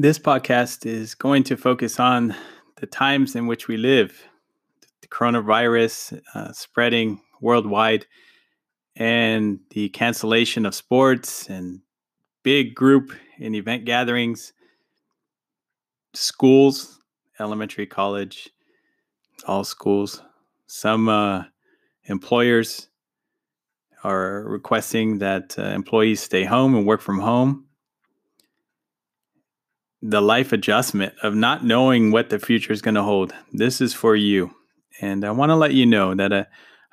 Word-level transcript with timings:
This 0.00 0.18
podcast 0.18 0.86
is 0.86 1.14
going 1.14 1.42
to 1.42 1.58
focus 1.58 2.00
on 2.00 2.34
the 2.76 2.86
times 2.86 3.36
in 3.36 3.46
which 3.46 3.68
we 3.68 3.76
live, 3.76 4.24
the 5.02 5.08
coronavirus 5.08 6.22
uh, 6.34 6.52
spreading 6.52 7.20
worldwide, 7.42 8.06
and 8.96 9.60
the 9.72 9.90
cancellation 9.90 10.64
of 10.64 10.74
sports 10.74 11.50
and 11.50 11.82
big 12.42 12.74
group 12.74 13.12
and 13.38 13.54
event 13.54 13.84
gatherings, 13.84 14.54
schools, 16.14 16.98
elementary, 17.38 17.84
college, 17.84 18.48
all 19.46 19.64
schools. 19.64 20.22
Some 20.66 21.10
uh, 21.10 21.44
employers 22.04 22.88
are 24.02 24.44
requesting 24.44 25.18
that 25.18 25.58
uh, 25.58 25.64
employees 25.64 26.20
stay 26.22 26.44
home 26.44 26.74
and 26.74 26.86
work 26.86 27.02
from 27.02 27.20
home. 27.20 27.66
The 30.02 30.20
life 30.22 30.52
adjustment 30.52 31.14
of 31.22 31.34
not 31.34 31.64
knowing 31.64 32.10
what 32.10 32.30
the 32.30 32.38
future 32.38 32.72
is 32.72 32.82
going 32.82 32.94
to 32.94 33.02
hold. 33.02 33.34
This 33.52 33.80
is 33.80 33.92
for 33.92 34.16
you. 34.16 34.54
And 35.00 35.24
I 35.24 35.30
want 35.30 35.50
to 35.50 35.56
let 35.56 35.74
you 35.74 35.86
know 35.86 36.14
that 36.14 36.32
uh, 36.32 36.44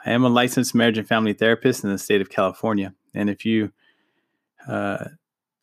I 0.06 0.12
am 0.12 0.24
a 0.24 0.30
licensed 0.30 0.76
marriage 0.76 0.98
and 0.98 1.08
family 1.08 1.34
therapist 1.34 1.84
in 1.84 1.90
the 1.90 1.98
state 1.98 2.22
of 2.22 2.30
California. 2.30 2.94
And 3.14 3.30
if 3.30 3.46
you 3.46 3.72
uh, 4.68 5.06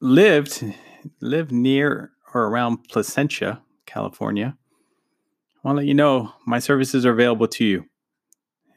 lived 0.00 0.64
live 1.20 1.52
near 1.52 2.12
or 2.32 2.46
around 2.46 2.88
Placentia, 2.88 3.62
California, 3.86 4.56
I 5.56 5.68
want 5.68 5.76
to 5.76 5.80
let 5.80 5.86
you 5.86 5.94
know 5.94 6.32
my 6.46 6.58
services 6.58 7.06
are 7.06 7.12
available 7.12 7.48
to 7.48 7.64
you. 7.64 7.86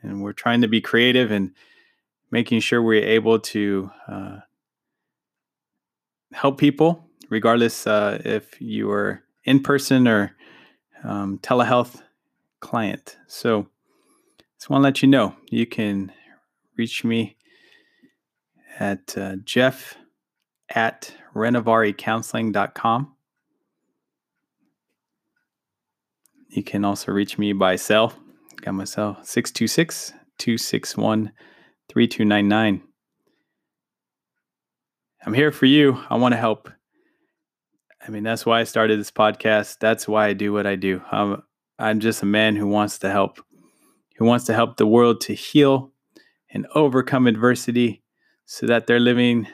And 0.04 0.22
we're 0.22 0.34
trying 0.34 0.62
to 0.62 0.68
be 0.68 0.80
creative 0.80 1.32
and 1.32 1.52
making 2.32 2.60
sure 2.60 2.82
we're 2.82 3.04
able 3.04 3.40
to 3.40 3.92
uh, 4.08 4.38
help 6.34 6.60
people, 6.60 7.07
regardless 7.30 7.88
uh, 7.88 8.22
if 8.26 8.60
you 8.62 8.90
are 8.92 9.24
in 9.44 9.62
person 9.62 10.08
or 10.08 10.36
um, 11.04 11.40
telehealth 11.40 12.02
client. 12.60 13.18
So, 13.28 13.68
just 14.58 14.70
want 14.70 14.82
to 14.82 14.84
let 14.84 15.02
you 15.02 15.08
know 15.08 15.36
you 15.50 15.66
can 15.66 16.12
reach 16.78 17.04
me 17.04 17.38
at 18.80 19.18
uh, 19.18 19.36
jeff 19.44 19.98
at 20.70 21.14
renovaricounseling.com. 21.36 23.14
You 26.50 26.64
can 26.64 26.86
also 26.86 27.12
reach 27.12 27.38
me 27.38 27.54
by 27.54 27.76
cell. 27.76 28.14
Got 28.62 28.74
my 28.74 28.86
cell 28.86 29.20
626 29.24 30.14
261 30.38 31.32
3299. 31.90 32.82
I'm 35.26 35.34
here 35.34 35.52
for 35.52 35.66
you. 35.66 36.02
I 36.10 36.16
want 36.16 36.34
to 36.34 36.38
help. 36.38 36.70
I 38.08 38.10
mean, 38.10 38.24
that's 38.24 38.46
why 38.46 38.62
I 38.62 38.64
started 38.64 39.00
this 39.00 39.12
podcast. 39.12 39.80
That's 39.80 40.08
why 40.08 40.28
I 40.28 40.34
do 40.34 40.54
what 40.54 40.66
I 40.66 40.76
do. 40.76 41.02
I'm, 41.12 41.44
I'm 41.78 42.00
just 42.00 42.24
a 42.24 42.26
man 42.26 42.56
who 42.56 42.66
wants 42.66 43.00
to 43.00 43.10
help, 43.10 43.44
who 44.16 44.24
wants 44.24 44.46
to 44.46 44.54
help 44.54 44.78
the 44.78 44.88
world 44.88 45.20
to 45.22 45.34
heal 45.34 45.92
and 46.50 46.66
overcome 46.74 47.28
adversity 47.28 48.02
so 48.46 48.66
that 48.66 48.88
they're 48.88 49.02
living 49.02 49.48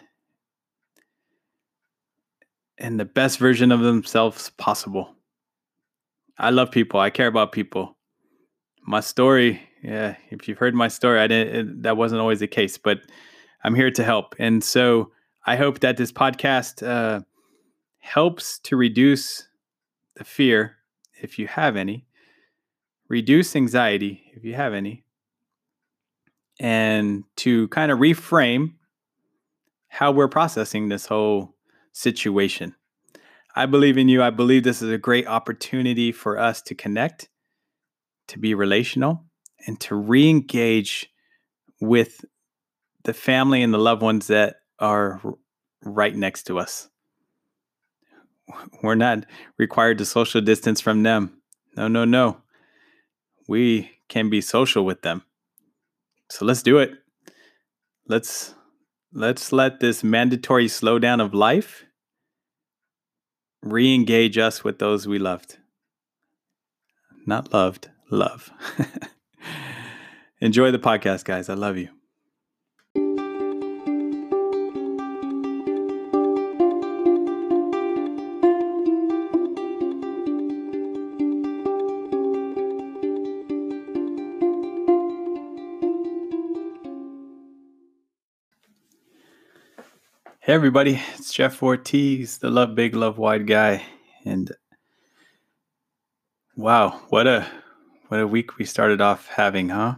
in 2.77 2.97
the 2.97 3.05
best 3.05 3.39
version 3.39 3.71
of 3.71 3.79
themselves 3.79 4.51
possible. 4.51 5.15
I 6.37 6.51
love 6.51 6.69
people. 6.69 6.99
I 6.99 7.09
care 7.09 7.27
about 7.27 7.53
people. 7.53 7.97
My 8.85 8.99
story, 8.99 9.61
yeah, 9.81 10.15
if 10.29 10.47
you've 10.47 10.59
heard 10.59 10.75
my 10.75 10.89
story, 10.89 11.19
I 11.19 11.27
didn't 11.27 11.55
it, 11.55 11.83
that 11.83 11.97
wasn't 11.97 12.21
always 12.21 12.39
the 12.39 12.47
case, 12.47 12.77
but 12.77 12.99
I'm 13.63 13.73
here 13.73 13.91
to 13.91 14.03
help. 14.03 14.35
And 14.37 14.63
so 14.63 15.11
I 15.45 15.55
hope 15.55 15.79
that 15.79 15.97
this 15.97 16.11
podcast 16.11 16.85
uh, 16.85 17.21
helps 18.03 18.59
to 18.59 18.75
reduce 18.75 19.47
the 20.17 20.25
fear 20.25 20.75
if 21.21 21.39
you 21.39 21.47
have 21.47 21.77
any, 21.77 22.05
reduce 23.07 23.55
anxiety 23.55 24.21
if 24.35 24.43
you 24.43 24.53
have 24.53 24.73
any, 24.73 25.05
and 26.59 27.23
to 27.37 27.69
kind 27.69 27.93
of 27.93 27.99
reframe 27.99 28.73
how 29.87 30.11
we're 30.11 30.27
processing 30.27 30.89
this 30.89 31.05
whole 31.05 31.55
situation. 31.93 32.75
I 33.55 33.67
believe 33.67 33.97
in 33.97 34.09
you. 34.09 34.21
I 34.21 34.31
believe 34.31 34.63
this 34.63 34.81
is 34.81 34.91
a 34.91 34.97
great 34.97 35.25
opportunity 35.25 36.11
for 36.11 36.37
us 36.37 36.61
to 36.63 36.75
connect, 36.75 37.29
to 38.27 38.37
be 38.37 38.53
relational, 38.53 39.23
and 39.65 39.79
to 39.79 39.95
re 39.95 40.29
engage 40.29 41.09
with 41.79 42.25
the 43.05 43.13
family 43.13 43.63
and 43.63 43.73
the 43.73 43.77
loved 43.77 44.01
ones 44.01 44.27
that 44.27 44.57
are 44.79 45.21
right 45.83 46.15
next 46.15 46.43
to 46.43 46.59
us. 46.59 46.89
We're 48.81 48.95
not 48.95 49.25
required 49.57 49.97
to 49.99 50.05
social 50.05 50.41
distance 50.41 50.81
from 50.81 51.03
them. 51.03 51.41
No, 51.75 51.87
no, 51.87 52.05
no. 52.05 52.37
We 53.47 53.91
can 54.09 54.29
be 54.29 54.41
social 54.41 54.85
with 54.85 55.01
them. 55.01 55.23
So 56.29 56.45
let's 56.45 56.63
do 56.63 56.79
it. 56.79 56.91
Let's 58.07 58.53
let's 59.13 59.51
let 59.51 59.79
this 59.79 60.03
mandatory 60.03 60.67
slowdown 60.67 61.23
of 61.23 61.33
life 61.33 61.85
re 63.61 63.93
engage 63.93 64.37
us 64.37 64.63
with 64.63 64.79
those 64.79 65.07
we 65.07 65.19
loved. 65.19 65.57
Not 67.25 67.53
loved, 67.53 67.89
love. 68.11 68.51
Enjoy 70.41 70.71
the 70.71 70.79
podcast, 70.79 71.23
guys. 71.23 71.47
I 71.47 71.53
love 71.53 71.77
you. 71.77 71.89
Everybody, 90.53 91.01
it's 91.15 91.33
Jeff 91.33 91.63
Ortiz, 91.63 92.37
the 92.37 92.51
Love 92.51 92.75
Big, 92.75 92.95
Love 92.95 93.17
Wide 93.17 93.47
guy, 93.47 93.83
and 94.23 94.51
wow, 96.55 97.01
what 97.09 97.25
a 97.25 97.47
what 98.09 98.19
a 98.19 98.27
week 98.27 98.59
we 98.59 98.65
started 98.65 99.01
off 99.01 99.25
having, 99.25 99.69
huh? 99.69 99.95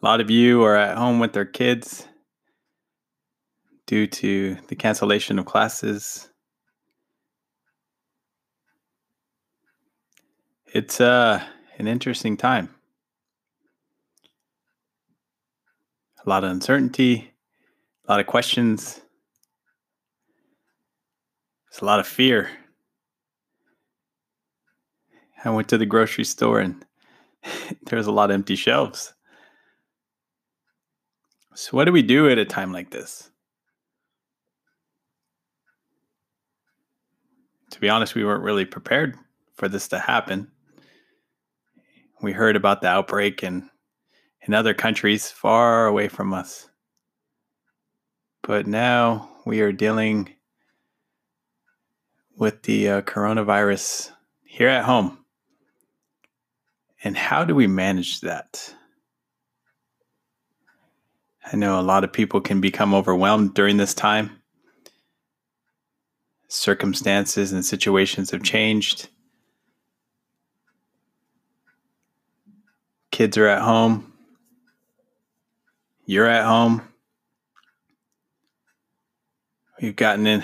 A 0.00 0.06
lot 0.06 0.20
of 0.20 0.30
you 0.30 0.62
are 0.62 0.76
at 0.76 0.96
home 0.96 1.18
with 1.18 1.32
their 1.32 1.44
kids 1.44 2.06
due 3.88 4.06
to 4.06 4.56
the 4.68 4.76
cancellation 4.76 5.40
of 5.40 5.46
classes. 5.46 6.30
It's 10.72 11.00
uh, 11.00 11.42
an 11.76 11.88
interesting 11.88 12.36
time. 12.36 12.72
A 16.24 16.30
lot 16.30 16.44
of 16.44 16.52
uncertainty 16.52 17.32
a 18.10 18.14
lot 18.14 18.18
of 18.18 18.26
questions. 18.26 19.00
There's 21.70 21.80
a 21.80 21.84
lot 21.84 22.00
of 22.00 22.08
fear. 22.08 22.50
I 25.44 25.50
went 25.50 25.68
to 25.68 25.78
the 25.78 25.86
grocery 25.86 26.24
store 26.24 26.58
and 26.58 26.84
there's 27.86 28.08
a 28.08 28.12
lot 28.12 28.30
of 28.30 28.34
empty 28.34 28.56
shelves. 28.56 29.14
So, 31.54 31.76
what 31.76 31.84
do 31.84 31.92
we 31.92 32.02
do 32.02 32.28
at 32.28 32.36
a 32.36 32.44
time 32.44 32.72
like 32.72 32.90
this? 32.90 33.30
To 37.70 37.80
be 37.80 37.88
honest, 37.88 38.16
we 38.16 38.24
weren't 38.24 38.42
really 38.42 38.64
prepared 38.64 39.16
for 39.54 39.68
this 39.68 39.86
to 39.86 40.00
happen. 40.00 40.50
We 42.22 42.32
heard 42.32 42.56
about 42.56 42.80
the 42.80 42.88
outbreak 42.88 43.44
in, 43.44 43.70
in 44.48 44.52
other 44.52 44.74
countries 44.74 45.30
far 45.30 45.86
away 45.86 46.08
from 46.08 46.34
us. 46.34 46.69
But 48.42 48.66
now 48.66 49.28
we 49.44 49.60
are 49.60 49.72
dealing 49.72 50.30
with 52.36 52.62
the 52.62 52.88
uh, 52.88 53.02
coronavirus 53.02 54.10
here 54.44 54.68
at 54.68 54.84
home. 54.84 55.18
And 57.04 57.16
how 57.16 57.44
do 57.44 57.54
we 57.54 57.66
manage 57.66 58.20
that? 58.20 58.74
I 61.52 61.56
know 61.56 61.80
a 61.80 61.82
lot 61.82 62.04
of 62.04 62.12
people 62.12 62.40
can 62.40 62.60
become 62.60 62.94
overwhelmed 62.94 63.54
during 63.54 63.76
this 63.76 63.94
time. 63.94 64.40
Circumstances 66.48 67.52
and 67.52 67.64
situations 67.64 68.30
have 68.30 68.42
changed. 68.42 69.08
Kids 73.10 73.36
are 73.36 73.48
at 73.48 73.62
home. 73.62 74.12
You're 76.06 76.26
at 76.26 76.44
home. 76.44 76.89
We've 79.80 79.96
gotten 79.96 80.26
in 80.26 80.42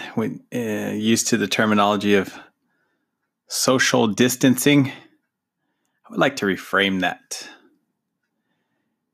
uh, 0.55 0.93
used 0.93 1.29
to 1.29 1.37
the 1.37 1.47
terminology 1.47 2.15
of 2.15 2.35
social 3.49 4.07
distancing. 4.07 4.89
I 4.89 6.11
would 6.11 6.19
like 6.19 6.37
to 6.37 6.47
reframe 6.47 7.01
that. 7.01 7.47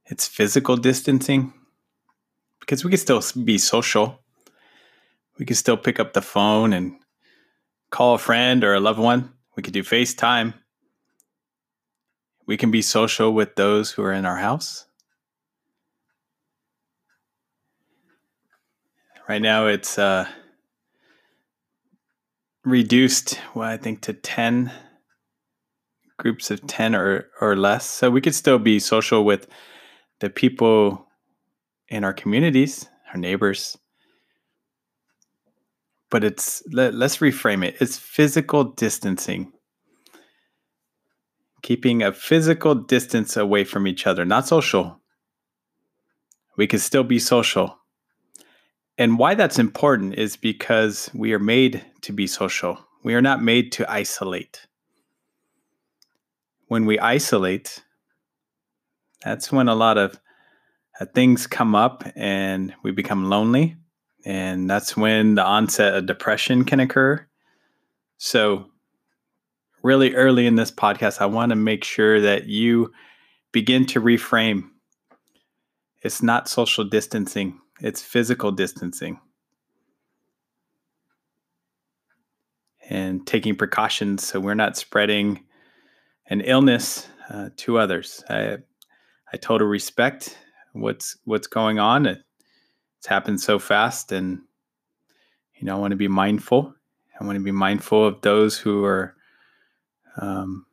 It's 0.06 0.28
physical 0.28 0.76
distancing 0.76 1.52
because 2.60 2.84
we 2.84 2.90
can 2.90 2.98
still 2.98 3.22
be 3.42 3.58
social. 3.58 4.20
We 5.38 5.44
can 5.46 5.56
still 5.56 5.76
pick 5.76 5.98
up 5.98 6.12
the 6.12 6.22
phone 6.22 6.72
and 6.72 6.94
call 7.90 8.14
a 8.14 8.18
friend 8.18 8.62
or 8.62 8.74
a 8.74 8.80
loved 8.80 9.00
one. 9.00 9.32
We 9.56 9.62
could 9.64 9.74
do 9.74 9.82
FaceTime. 9.82 10.54
We 12.46 12.56
can 12.56 12.70
be 12.70 12.82
social 12.82 13.32
with 13.32 13.56
those 13.56 13.90
who 13.90 14.04
are 14.04 14.12
in 14.12 14.24
our 14.24 14.36
house. 14.36 14.86
Right 19.28 19.40
now, 19.40 19.66
it's 19.66 19.98
uh, 19.98 20.26
reduced, 22.64 23.40
well, 23.54 23.68
I 23.68 23.76
think, 23.76 24.00
to 24.02 24.12
10 24.12 24.72
groups 26.18 26.50
of 26.50 26.66
10 26.66 26.94
or, 26.96 27.28
or 27.40 27.56
less. 27.56 27.88
So 27.88 28.10
we 28.10 28.20
could 28.20 28.34
still 28.34 28.58
be 28.58 28.80
social 28.80 29.24
with 29.24 29.46
the 30.20 30.28
people 30.28 31.06
in 31.88 32.02
our 32.02 32.12
communities, 32.12 32.88
our 33.12 33.18
neighbors. 33.18 33.78
But 36.10 36.24
it's, 36.24 36.62
let, 36.72 36.92
let's 36.94 37.18
reframe 37.18 37.64
it 37.64 37.76
it's 37.80 37.96
physical 37.96 38.64
distancing. 38.64 39.52
Keeping 41.62 42.02
a 42.02 42.12
physical 42.12 42.74
distance 42.74 43.36
away 43.36 43.62
from 43.62 43.86
each 43.86 44.04
other, 44.04 44.24
not 44.24 44.48
social. 44.48 45.00
We 46.56 46.66
can 46.66 46.80
still 46.80 47.04
be 47.04 47.20
social 47.20 47.78
and 48.98 49.18
why 49.18 49.34
that's 49.34 49.58
important 49.58 50.14
is 50.14 50.36
because 50.36 51.10
we 51.14 51.32
are 51.32 51.38
made 51.38 51.84
to 52.02 52.12
be 52.12 52.26
social. 52.26 52.78
We 53.02 53.14
are 53.14 53.22
not 53.22 53.42
made 53.42 53.72
to 53.72 53.90
isolate. 53.90 54.66
When 56.68 56.86
we 56.86 56.98
isolate, 56.98 57.82
that's 59.24 59.50
when 59.50 59.68
a 59.68 59.74
lot 59.74 59.98
of 59.98 60.18
uh, 61.00 61.06
things 61.14 61.46
come 61.46 61.74
up 61.74 62.04
and 62.14 62.74
we 62.82 62.90
become 62.92 63.28
lonely. 63.28 63.76
And 64.24 64.68
that's 64.68 64.96
when 64.96 65.34
the 65.34 65.44
onset 65.44 65.94
of 65.94 66.06
depression 66.06 66.64
can 66.64 66.78
occur. 66.78 67.26
So, 68.18 68.66
really 69.82 70.14
early 70.14 70.46
in 70.46 70.54
this 70.54 70.70
podcast, 70.70 71.20
I 71.20 71.26
want 71.26 71.50
to 71.50 71.56
make 71.56 71.82
sure 71.82 72.20
that 72.20 72.46
you 72.46 72.92
begin 73.50 73.84
to 73.86 74.00
reframe. 74.00 74.70
It's 76.02 76.22
not 76.22 76.48
social 76.48 76.84
distancing 76.84 77.58
it's 77.82 78.00
physical 78.00 78.52
distancing 78.52 79.20
and 82.88 83.26
taking 83.26 83.56
precautions 83.56 84.26
so 84.26 84.40
we're 84.40 84.54
not 84.54 84.76
spreading 84.76 85.44
an 86.26 86.40
illness 86.42 87.08
uh, 87.30 87.50
to 87.56 87.78
others. 87.78 88.24
I, 88.28 88.58
I 89.32 89.36
totally 89.36 89.70
respect 89.70 90.38
what's 90.72 91.16
what's 91.24 91.46
going 91.46 91.78
on. 91.78 92.06
It, 92.06 92.18
it's 92.98 93.06
happened 93.06 93.40
so 93.40 93.58
fast, 93.58 94.12
and 94.12 94.40
you 95.54 95.66
know 95.66 95.76
I 95.76 95.80
want 95.80 95.92
to 95.92 95.96
be 95.96 96.08
mindful. 96.08 96.74
I 97.20 97.24
want 97.24 97.36
to 97.36 97.44
be 97.44 97.50
mindful 97.50 98.06
of 98.06 98.20
those 98.22 98.58
who 98.58 98.84
are, 98.84 99.14
um, 100.16 100.66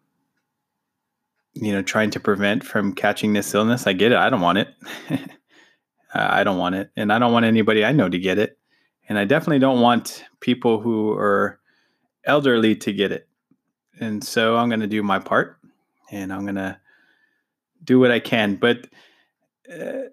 you 1.53 1.71
know, 1.71 1.81
trying 1.81 2.09
to 2.11 2.19
prevent 2.19 2.63
from 2.63 2.93
catching 2.93 3.33
this 3.33 3.53
illness. 3.53 3.87
I 3.87 3.93
get 3.93 4.11
it. 4.11 4.17
I 4.17 4.29
don't 4.29 4.41
want 4.41 4.59
it. 4.59 4.69
I 6.13 6.43
don't 6.43 6.57
want 6.57 6.75
it. 6.75 6.91
And 6.95 7.13
I 7.13 7.19
don't 7.19 7.33
want 7.33 7.45
anybody 7.45 7.85
I 7.85 7.91
know 7.91 8.09
to 8.09 8.17
get 8.17 8.37
it. 8.37 8.57
And 9.07 9.17
I 9.17 9.25
definitely 9.25 9.59
don't 9.59 9.81
want 9.81 10.23
people 10.39 10.79
who 10.79 11.11
are 11.13 11.59
elderly 12.25 12.75
to 12.77 12.93
get 12.93 13.11
it. 13.11 13.27
And 13.99 14.23
so 14.23 14.55
I'm 14.57 14.69
going 14.69 14.79
to 14.79 14.87
do 14.87 15.03
my 15.03 15.19
part 15.19 15.57
and 16.11 16.31
I'm 16.31 16.43
going 16.43 16.55
to 16.55 16.79
do 17.83 17.99
what 17.99 18.11
I 18.11 18.19
can. 18.19 18.55
But 18.55 18.87
uh, 19.71 20.09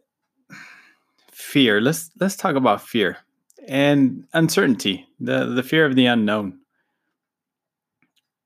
fear, 1.31 1.81
let's 1.81 2.11
let's 2.21 2.37
talk 2.37 2.57
about 2.57 2.83
fear 2.83 3.19
and 3.67 4.25
uncertainty, 4.33 5.07
the 5.21 5.47
the 5.47 5.63
fear 5.63 5.87
of 5.87 5.95
the 5.95 6.07
unknown. 6.07 6.59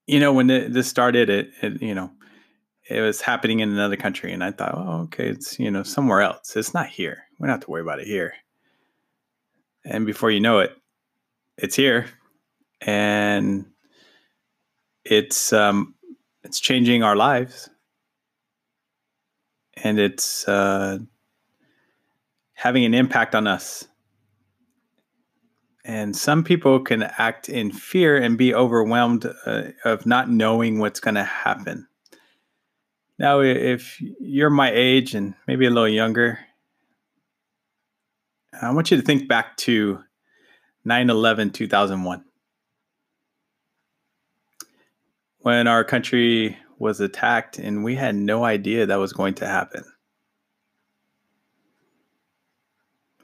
You 0.07 0.19
know, 0.19 0.33
when 0.33 0.49
this 0.49 0.89
started, 0.89 1.31
it, 1.31 1.51
it 1.63 1.81
you 1.83 1.95
know, 1.95 2.11
it 2.89 3.01
was 3.01 3.21
happening 3.21 3.61
in 3.61 3.71
another 3.71 3.97
country, 3.97 4.33
and 4.33 4.43
I 4.43 4.51
thought, 4.51 4.75
oh, 4.75 5.03
okay, 5.03 5.29
it's 5.29 5.59
you 5.59 5.71
know 5.71 5.83
somewhere 5.83 6.21
else. 6.21 6.57
It's 6.57 6.75
not 6.75 6.89
here 6.89 7.25
we 7.41 7.47
don't 7.47 7.55
have 7.55 7.65
to 7.65 7.71
worry 7.71 7.81
about 7.81 8.01
it 8.01 8.07
here. 8.07 8.35
And 9.85 10.05
before 10.05 10.31
you 10.31 10.41
know 10.41 10.59
it, 10.59 10.77
it's 11.57 11.75
here, 11.75 12.07
and 12.83 13.65
it's 15.05 15.53
um, 15.53 15.95
it's 16.45 16.61
changing 16.61 17.03
our 17.03 17.17
lives, 17.17 17.71
and 19.83 19.99
it's 19.99 20.47
uh, 20.47 20.99
having 22.53 22.85
an 22.85 22.93
impact 22.93 23.35
on 23.35 23.47
us. 23.47 23.87
And 25.83 26.15
some 26.15 26.45
people 26.45 26.81
can 26.81 27.03
act 27.03 27.49
in 27.49 27.73
fear 27.73 28.19
and 28.19 28.37
be 28.37 28.55
overwhelmed 28.55 29.25
uh, 29.47 29.63
of 29.87 30.05
not 30.05 30.31
knowing 30.31 30.79
what's 30.79 31.01
going 31.01 31.15
to 31.15 31.25
happen. 31.25 31.89
Now, 33.19 33.41
if 33.41 33.99
you're 34.21 34.51
my 34.51 34.71
age 34.71 35.15
and 35.15 35.35
maybe 35.47 35.65
a 35.65 35.71
little 35.71 35.89
younger, 35.89 36.39
I 38.63 38.71
want 38.73 38.91
you 38.91 38.97
to 38.99 39.03
think 39.03 39.27
back 39.27 39.57
to 39.59 40.01
9 40.85 41.11
11 41.11 41.51
2001 41.51 42.25
when 45.39 45.67
our 45.67 45.83
country 45.83 46.59
was 46.79 47.01
attacked 47.01 47.59
and 47.59 47.83
we 47.85 47.95
had 47.95 48.15
no 48.15 48.45
idea 48.45 48.87
that 48.87 48.97
was 48.97 49.13
going 49.13 49.35
to 49.35 49.47
happen. 49.47 49.85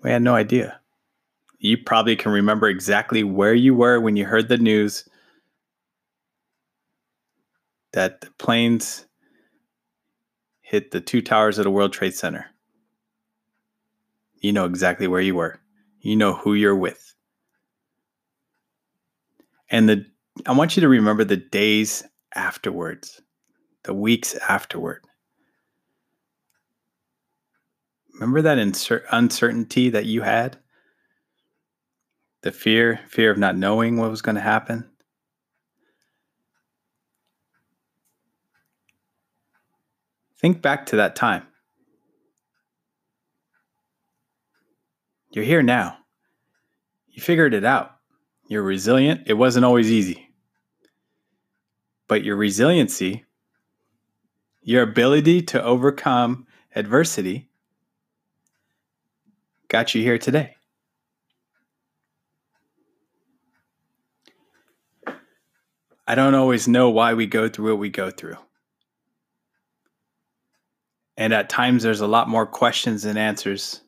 We 0.03 0.11
had 0.11 0.23
no 0.23 0.35
idea. 0.35 0.81
You 1.59 1.79
probably 1.79 2.17
can 2.17 2.33
remember 2.33 2.69
exactly 2.69 3.25
where 3.25 3.55
you 3.55 3.75
were 3.75 4.01
when 4.01 4.17
you 4.17 4.25
heard 4.25 4.49
the 4.49 4.59
news 4.59 5.09
that 7.93 8.21
the 8.21 8.31
planes 8.39 9.07
hit 10.61 10.91
the 10.91 11.01
two 11.01 11.23
towers 11.23 11.59
of 11.59 11.65
the 11.65 11.71
World 11.71 11.93
Trade 11.93 12.15
Center. 12.15 12.47
You 14.41 14.53
know 14.53 14.65
exactly 14.65 15.07
where 15.07 15.21
you 15.21 15.35
were. 15.35 15.61
You 16.01 16.17
know 16.17 16.35
who 16.35 16.55
you're 16.55 16.77
with. 16.77 17.15
And 19.71 19.89
the 19.89 20.07
I 20.45 20.53
want 20.53 20.77
you 20.77 20.83
to 20.83 20.89
remember 20.89 21.25
the 21.25 21.37
days 21.37 22.05
afterwards, 22.35 23.23
the 23.85 23.95
weeks 23.95 24.35
afterward. 24.49 25.03
Remember 28.15 28.43
that 28.43 28.59
uncertainty 29.13 29.91
that 29.91 30.07
you 30.07 30.23
had? 30.23 30.59
The 32.43 32.53
fear, 32.53 33.01
fear 33.09 33.31
of 33.31 33.39
not 33.39 33.57
knowing 33.57 33.97
what 33.97 34.11
was 34.11 34.23
going 34.23 34.37
to 34.37 34.41
happen? 34.41 34.89
Think 40.39 40.63
back 40.63 40.87
to 40.87 40.97
that 40.97 41.17
time. 41.17 41.43
You're 45.37 45.45
here 45.45 45.63
now. 45.63 45.99
You 47.09 47.21
figured 47.21 47.53
it 47.53 47.63
out. 47.63 47.91
You're 48.49 48.63
resilient. 48.63 49.25
It 49.27 49.35
wasn't 49.35 49.67
always 49.67 49.93
easy. 49.93 50.31
But 52.09 52.25
your 52.25 52.37
resiliency, 52.37 53.27
your 54.63 54.83
ability 54.83 55.43
to 55.43 55.63
overcome 55.63 56.47
adversity, 56.75 57.51
got 59.69 59.95
you 59.95 60.01
here 60.01 60.17
today. 60.17 60.57
I 66.07 66.15
don't 66.15 66.35
always 66.35 66.67
know 66.67 66.89
why 66.89 67.13
we 67.13 67.27
go 67.27 67.47
through 67.51 67.73
what 67.73 67.79
we 67.79 67.91
go 67.91 68.11
through. 68.11 68.39
And 71.19 71.35
at 71.35 71.51
times 71.51 71.83
there's 71.83 72.01
a 72.01 72.07
lot 72.07 72.27
more 72.27 72.47
questions 72.47 73.03
than 73.03 73.19
answers 73.19 73.83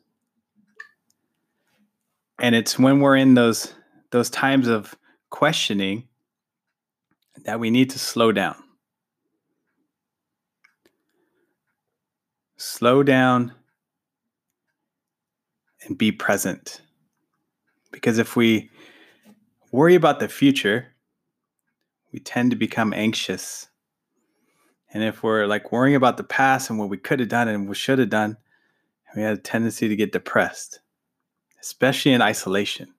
and 2.39 2.55
it's 2.55 2.79
when 2.79 2.99
we're 2.99 3.15
in 3.15 3.33
those 3.33 3.73
those 4.11 4.29
times 4.29 4.67
of 4.67 4.95
questioning 5.29 6.07
that 7.45 7.59
we 7.59 7.69
need 7.69 7.89
to 7.91 7.99
slow 7.99 8.31
down. 8.31 8.55
Slow 12.57 13.03
down 13.03 13.53
and 15.83 15.97
be 15.97 16.11
present. 16.11 16.81
Because 17.91 18.17
if 18.17 18.35
we 18.35 18.69
worry 19.71 19.95
about 19.95 20.19
the 20.19 20.27
future 20.27 20.87
we 22.11 22.19
tend 22.19 22.49
to 22.49 22.57
become 22.57 22.91
anxious. 22.93 23.67
And 24.91 25.03
if 25.03 25.21
we're 25.21 25.45
like 25.45 25.71
worrying 25.71 25.95
about 25.95 26.17
the 26.17 26.23
past 26.23 26.69
and 26.69 26.79
what 26.79 26.89
we 26.89 26.97
could 26.97 27.19
have 27.19 27.29
done 27.29 27.47
and 27.47 27.69
we 27.69 27.75
should 27.75 27.99
have 27.99 28.09
done 28.09 28.37
we 29.15 29.23
have 29.23 29.37
a 29.37 29.41
tendency 29.41 29.87
to 29.87 29.95
get 29.95 30.11
depressed 30.11 30.79
especially 31.61 32.13
in 32.13 32.21
isolation. 32.21 32.93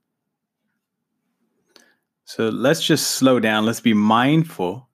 So 2.24 2.48
let's 2.48 2.82
just 2.82 3.12
slow 3.12 3.40
down. 3.40 3.66
Let's 3.66 3.80
be 3.80 3.94
mindful 3.94 4.88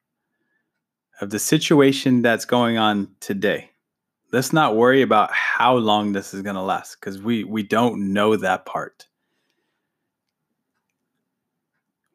of 1.20 1.30
the 1.30 1.38
situation 1.38 2.22
that's 2.22 2.44
going 2.44 2.78
on 2.78 3.08
today. 3.20 3.70
Let's 4.32 4.52
not 4.52 4.76
worry 4.76 5.02
about 5.02 5.32
how 5.32 5.76
long 5.76 6.12
this 6.12 6.34
is 6.34 6.42
going 6.42 6.56
to 6.56 6.62
last 6.62 6.98
because 6.98 7.20
we, 7.22 7.44
we 7.44 7.62
don't 7.62 8.12
know 8.12 8.36
that 8.36 8.66
part. 8.66 9.06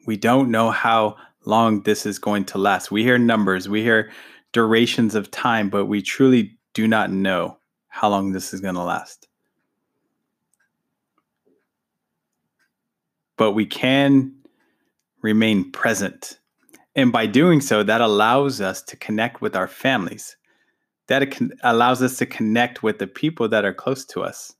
We 0.05 0.17
don't 0.17 0.51
know 0.51 0.72
how 0.72 1.17
long 1.46 1.84
this 1.84 2.05
is 2.05 2.20
going 2.20 2.46
to 2.46 2.58
last. 2.58 2.91
We 2.91 3.03
hear 3.03 3.17
numbers, 3.17 3.70
we 3.70 3.81
hear 3.81 4.12
durations 4.51 5.15
of 5.15 5.31
time, 5.31 5.70
but 5.70 5.86
we 5.86 6.01
truly 6.01 6.58
do 6.74 6.88
not 6.88 7.12
know 7.12 7.58
how 7.88 8.10
long 8.10 8.31
this 8.31 8.53
is 8.53 8.62
going 8.62 8.75
to 8.75 8.84
last. 8.84 9.27
But 13.41 13.53
we 13.53 13.65
can 13.65 14.36
remain 15.24 15.71
present. 15.71 16.38
And 16.93 17.12
by 17.12 17.25
doing 17.25 17.60
so, 17.60 17.81
that 17.81 18.00
allows 18.00 18.62
us 18.62 18.83
to 18.83 18.95
connect 18.95 19.41
with 19.41 19.55
our 19.55 19.67
families. 19.67 20.38
That 21.07 21.24
allows 21.63 22.03
us 22.03 22.17
to 22.17 22.27
connect 22.27 22.83
with 22.83 23.00
the 23.00 23.07
people 23.07 23.50
that 23.50 23.65
are 23.65 23.74
close 23.74 24.05
to 24.13 24.21
us. 24.21 24.53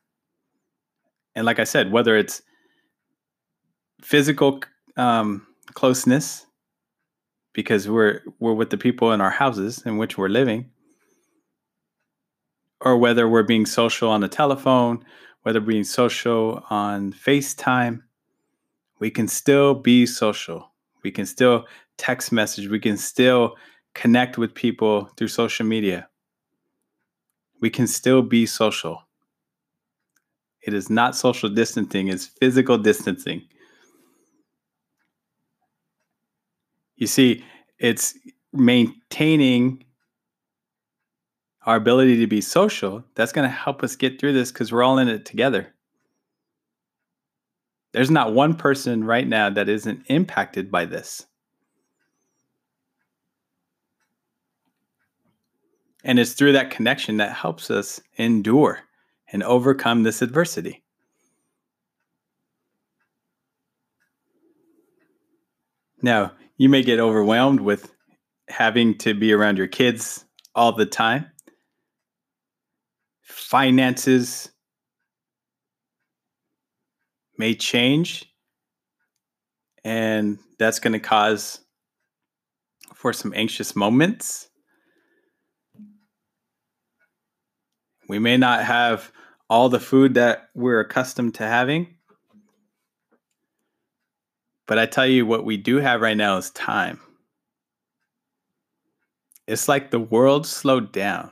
And 1.36 1.46
like 1.46 1.60
I 1.60 1.64
said, 1.64 1.92
whether 1.92 2.18
it's 2.18 2.42
physical 4.02 4.62
um, 4.98 5.46
closeness, 5.76 6.48
because 7.54 7.88
we're 7.88 8.22
we're 8.40 8.56
with 8.56 8.72
the 8.72 8.80
people 8.80 9.12
in 9.12 9.22
our 9.22 9.30
houses 9.30 9.84
in 9.86 9.98
which 9.98 10.18
we're 10.18 10.28
living, 10.28 10.72
or 12.80 12.98
whether 12.98 13.30
we're 13.30 13.44
being 13.44 13.68
social 13.68 14.10
on 14.10 14.22
the 14.22 14.28
telephone, 14.28 15.06
whether 15.44 15.60
being 15.60 15.84
social 15.84 16.66
on 16.72 17.14
FaceTime, 17.14 18.02
we 19.02 19.10
can 19.10 19.28
still 19.28 19.74
be 19.74 20.06
social. 20.06 20.72
We 21.04 21.10
can 21.10 21.26
still 21.26 21.66
text 21.98 22.32
message. 22.32 22.70
We 22.70 22.80
can 22.80 22.98
still 22.98 23.56
connect 23.96 24.38
with 24.38 24.54
people 24.54 25.06
through 25.18 25.30
social 25.30 25.66
media. 25.66 26.08
We 27.62 27.72
can 27.72 27.88
still 27.88 28.22
be 28.22 28.46
social. 28.46 29.02
It 30.62 30.76
is 30.76 30.92
not 30.92 31.16
social 31.16 31.50
distancing, 31.50 32.08
it's 32.08 32.28
physical 32.28 32.78
distancing. 32.78 33.42
You 36.96 37.08
see, 37.08 37.44
it's 37.80 38.16
maintaining 38.54 39.84
our 41.66 41.76
ability 41.76 42.20
to 42.20 42.28
be 42.28 42.42
social. 42.42 43.04
That's 43.16 43.32
going 43.32 43.50
to 43.50 43.56
help 43.56 43.82
us 43.82 43.96
get 43.96 44.20
through 44.20 44.34
this 44.34 44.52
because 44.52 44.72
we're 44.72 44.84
all 44.84 45.00
in 45.00 45.08
it 45.08 45.26
together. 45.26 45.74
There's 47.94 48.12
not 48.12 48.34
one 48.34 48.56
person 48.56 49.04
right 49.04 49.28
now 49.28 49.50
that 49.50 49.68
isn't 49.68 50.06
impacted 50.08 50.72
by 50.72 50.86
this. 50.86 51.26
And 56.04 56.20
it's 56.20 56.34
through 56.34 56.54
that 56.54 56.72
connection 56.72 57.18
that 57.18 57.34
helps 57.34 57.70
us 57.70 58.02
endure 58.18 58.80
and 59.32 59.44
overcome 59.44 60.04
this 60.04 60.22
adversity. 60.22 60.84
Now, 66.02 66.32
you 66.58 66.70
may 66.70 66.82
get 66.82 67.00
overwhelmed 67.00 67.62
with 67.62 67.94
having 68.48 68.98
to 69.00 69.14
be 69.14 69.32
around 69.32 69.58
your 69.58 69.68
kids 69.68 70.26
all 70.56 70.72
the 70.72 70.86
time. 70.86 71.28
Finances 73.22 74.51
may 77.42 77.56
change, 77.56 78.32
and 79.84 80.38
that's 80.60 80.78
going 80.78 80.94
to 80.94 81.00
cause 81.00 81.60
for 82.94 83.12
some 83.14 83.34
anxious 83.36 83.76
moments. 83.76 84.48
We 88.08 88.20
may 88.20 88.38
not 88.38 88.64
have 88.64 89.12
all 89.50 89.70
the 89.70 89.80
food 89.80 90.14
that 90.14 90.50
we're 90.54 90.82
accustomed 90.82 91.34
to 91.36 91.44
having. 91.48 91.96
But 94.68 94.78
I 94.78 94.86
tell 94.86 95.08
you 95.08 95.26
what 95.26 95.44
we 95.44 95.58
do 95.58 95.78
have 95.78 96.00
right 96.00 96.16
now 96.16 96.38
is 96.38 96.52
time. 96.52 97.00
It's 99.48 99.68
like 99.68 99.90
the 99.90 100.00
world 100.00 100.46
slowed 100.46 100.92
down. 100.92 101.32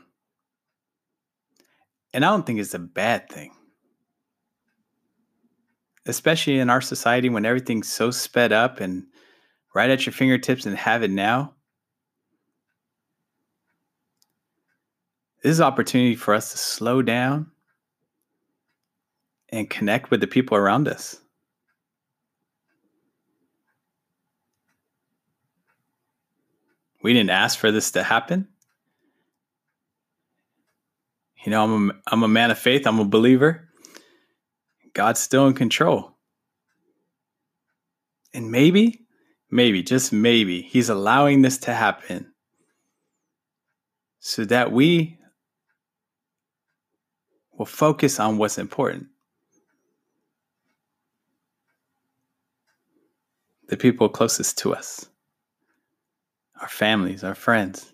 And 2.16 2.26
I 2.26 2.30
don't 2.30 2.48
think 2.48 2.60
it's 2.60 2.74
a 2.74 2.80
bad 2.80 3.30
thing. 3.30 3.52
Especially 6.06 6.60
in 6.60 6.70
our 6.70 6.82
society 6.82 7.30
when 7.30 7.46
everything's 7.46 7.88
so 7.88 8.12
sped 8.12 8.52
up 8.52 8.80
and 8.80 9.06
right 9.76 9.90
at 9.90 10.06
your 10.06 10.14
fingertips 10.14 10.66
and 10.66 10.76
have 10.76 11.04
it 11.04 11.12
now. 11.12 11.54
This 15.44 15.52
is 15.52 15.62
opportunity 15.62 16.16
for 16.16 16.34
us 16.34 16.52
to 16.52 16.58
slow 16.58 17.02
down 17.02 17.52
and 19.50 19.70
connect 19.70 20.12
with 20.12 20.20
the 20.20 20.28
people 20.28 20.58
around 20.58 20.88
us. 20.88 21.18
We 27.02 27.14
didn't 27.14 27.30
ask 27.30 27.58
for 27.58 27.72
this 27.72 27.92
to 27.92 28.04
happen. 28.04 28.48
You 31.46 31.52
know, 31.52 31.64
I'm 31.64 31.90
a, 31.90 31.94
I'm 32.08 32.24
a 32.24 32.28
man 32.28 32.52
of 32.52 32.60
faith, 32.60 32.86
I'm 32.86 33.00
a 33.00 33.06
believer. 33.06 33.69
God's 34.94 35.20
still 35.20 35.48
in 35.48 35.54
control. 35.54 36.16
And 38.34 38.52
maybe, 38.52 39.06
maybe, 39.50 39.82
just 39.84 40.14
maybe, 40.14 40.62
He's 40.62 40.90
allowing 40.90 41.42
this 41.42 41.58
to 41.60 41.74
happen 41.74 42.32
so 44.20 44.46
that 44.46 44.72
we 44.72 45.18
will 47.58 47.66
focus 47.66 48.20
on 48.20 48.38
what's 48.38 48.58
important. 48.58 49.08
The 53.68 53.78
people 53.78 54.10
closest 54.10 54.58
to 54.60 54.74
us 54.74 55.06
our 56.62 56.68
families, 56.68 57.24
our 57.24 57.36
friends. 57.36 57.94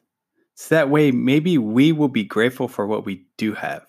So 0.55 0.73
that 0.73 0.89
way, 0.89 1.11
maybe 1.11 1.57
we 1.57 1.91
will 1.91 2.07
be 2.07 2.23
grateful 2.23 2.67
for 2.67 2.87
what 2.87 3.05
we 3.05 3.25
do 3.37 3.53
have. 3.53 3.85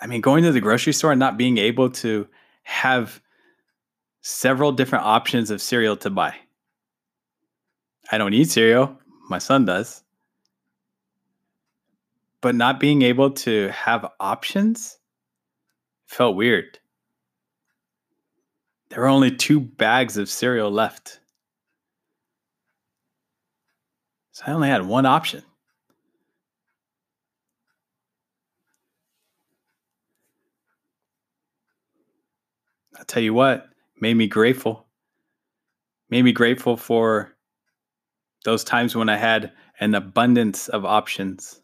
I 0.00 0.06
mean, 0.06 0.20
going 0.20 0.44
to 0.44 0.52
the 0.52 0.60
grocery 0.60 0.92
store 0.92 1.12
and 1.12 1.18
not 1.18 1.36
being 1.36 1.58
able 1.58 1.90
to 1.90 2.28
have 2.62 3.20
several 4.20 4.72
different 4.72 5.04
options 5.04 5.50
of 5.50 5.60
cereal 5.60 5.96
to 5.96 6.10
buy. 6.10 6.34
I 8.10 8.18
don't 8.18 8.34
eat 8.34 8.50
cereal, 8.50 8.96
my 9.28 9.38
son 9.38 9.64
does. 9.64 10.02
But 12.40 12.54
not 12.54 12.78
being 12.78 13.02
able 13.02 13.30
to 13.30 13.68
have 13.70 14.10
options 14.20 14.98
felt 16.06 16.36
weird. 16.36 16.78
There 18.88 19.00
were 19.00 19.08
only 19.08 19.34
two 19.34 19.60
bags 19.60 20.16
of 20.16 20.30
cereal 20.30 20.70
left. 20.70 21.20
So 24.32 24.44
I 24.46 24.52
only 24.52 24.68
had 24.68 24.86
one 24.86 25.04
option. 25.04 25.42
I'll 32.98 33.04
tell 33.04 33.22
you 33.22 33.32
what, 33.32 33.68
made 34.00 34.14
me 34.14 34.26
grateful. 34.26 34.86
Made 36.10 36.22
me 36.22 36.32
grateful 36.32 36.76
for 36.76 37.36
those 38.44 38.64
times 38.64 38.96
when 38.96 39.08
I 39.08 39.16
had 39.16 39.52
an 39.80 39.94
abundance 39.94 40.68
of 40.68 40.84
options. 40.84 41.60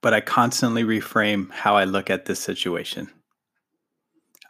But 0.00 0.14
I 0.14 0.20
constantly 0.20 0.84
reframe 0.84 1.50
how 1.50 1.76
I 1.76 1.84
look 1.84 2.10
at 2.10 2.26
this 2.26 2.40
situation. 2.40 3.08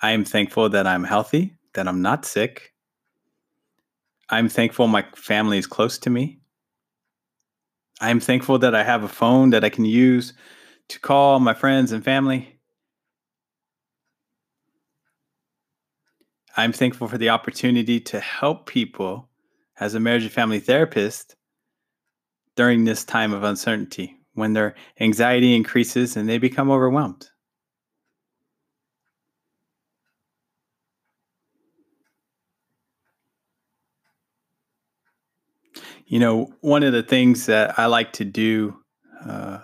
I 0.03 0.13
am 0.13 0.25
thankful 0.25 0.69
that 0.71 0.87
I'm 0.87 1.05
healthy, 1.05 1.57
that 1.75 1.89
I'm 1.89 2.03
not 2.03 2.25
sick. 2.25 2.75
I'm 4.29 4.49
thankful 4.49 4.87
my 4.87 5.05
family 5.15 5.59
is 5.59 5.67
close 5.67 5.99
to 5.99 6.11
me. 6.11 6.41
I'm 8.01 8.21
thankful 8.21 8.59
that 8.59 8.75
I 8.75 8.83
have 8.85 9.03
a 9.03 9.09
phone 9.09 9.51
that 9.51 9.65
I 9.65 9.71
can 9.71 9.85
use 9.85 10.35
to 10.89 11.01
call 11.01 11.41
my 11.41 11.55
friends 11.55 11.93
and 11.93 12.05
family. 12.05 12.59
I'm 16.57 16.73
thankful 16.73 17.09
for 17.09 17.19
the 17.19 17.31
opportunity 17.31 18.01
to 18.01 18.21
help 18.21 18.67
people 18.67 19.29
as 19.79 19.95
a 19.95 20.01
marriage 20.01 20.23
and 20.23 20.33
family 20.33 20.61
therapist 20.61 21.37
during 22.55 22.85
this 22.85 23.05
time 23.05 23.33
of 23.33 23.43
uncertainty 23.43 24.17
when 24.35 24.53
their 24.53 24.75
anxiety 25.01 25.55
increases 25.55 26.17
and 26.17 26.29
they 26.29 26.39
become 26.39 26.71
overwhelmed. 26.71 27.29
You 36.07 36.21
know, 36.21 36.55
one 36.61 36.85
of 36.85 36.93
the 36.93 37.03
things 37.03 37.47
that 37.47 37.79
I 37.79 37.87
like 37.87 38.13
to 38.15 38.25
do 38.25 38.77
uh, 39.25 39.59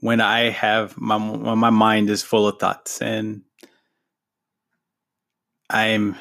when 0.00 0.20
I 0.20 0.50
have 0.50 0.98
my 0.98 1.16
when 1.16 1.58
my 1.58 1.70
mind 1.70 2.10
is 2.10 2.22
full 2.22 2.46
of 2.46 2.58
thoughts 2.58 3.00
and 3.00 3.42
I'm 5.70 6.16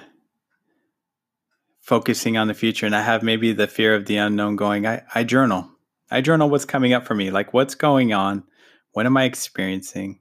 focusing 1.81 2.37
on 2.37 2.47
the 2.47 2.53
future 2.53 2.85
and 2.85 2.95
I 2.95 3.01
have 3.01 3.23
maybe 3.23 3.51
the 3.51 3.67
fear 3.67 3.93
of 3.93 4.05
the 4.05 4.15
unknown 4.15 4.55
going, 4.55 4.87
I, 4.87 5.01
I 5.13 5.25
journal. 5.25 5.67
I 6.09 6.21
journal 6.21 6.49
what's 6.49 6.65
coming 6.65 6.93
up 6.93 7.05
for 7.05 7.15
me, 7.15 7.31
like 7.31 7.53
what's 7.53 7.75
going 7.75 8.13
on, 8.13 8.43
what 8.91 9.05
am 9.05 9.17
I 9.17 9.23
experiencing, 9.25 10.19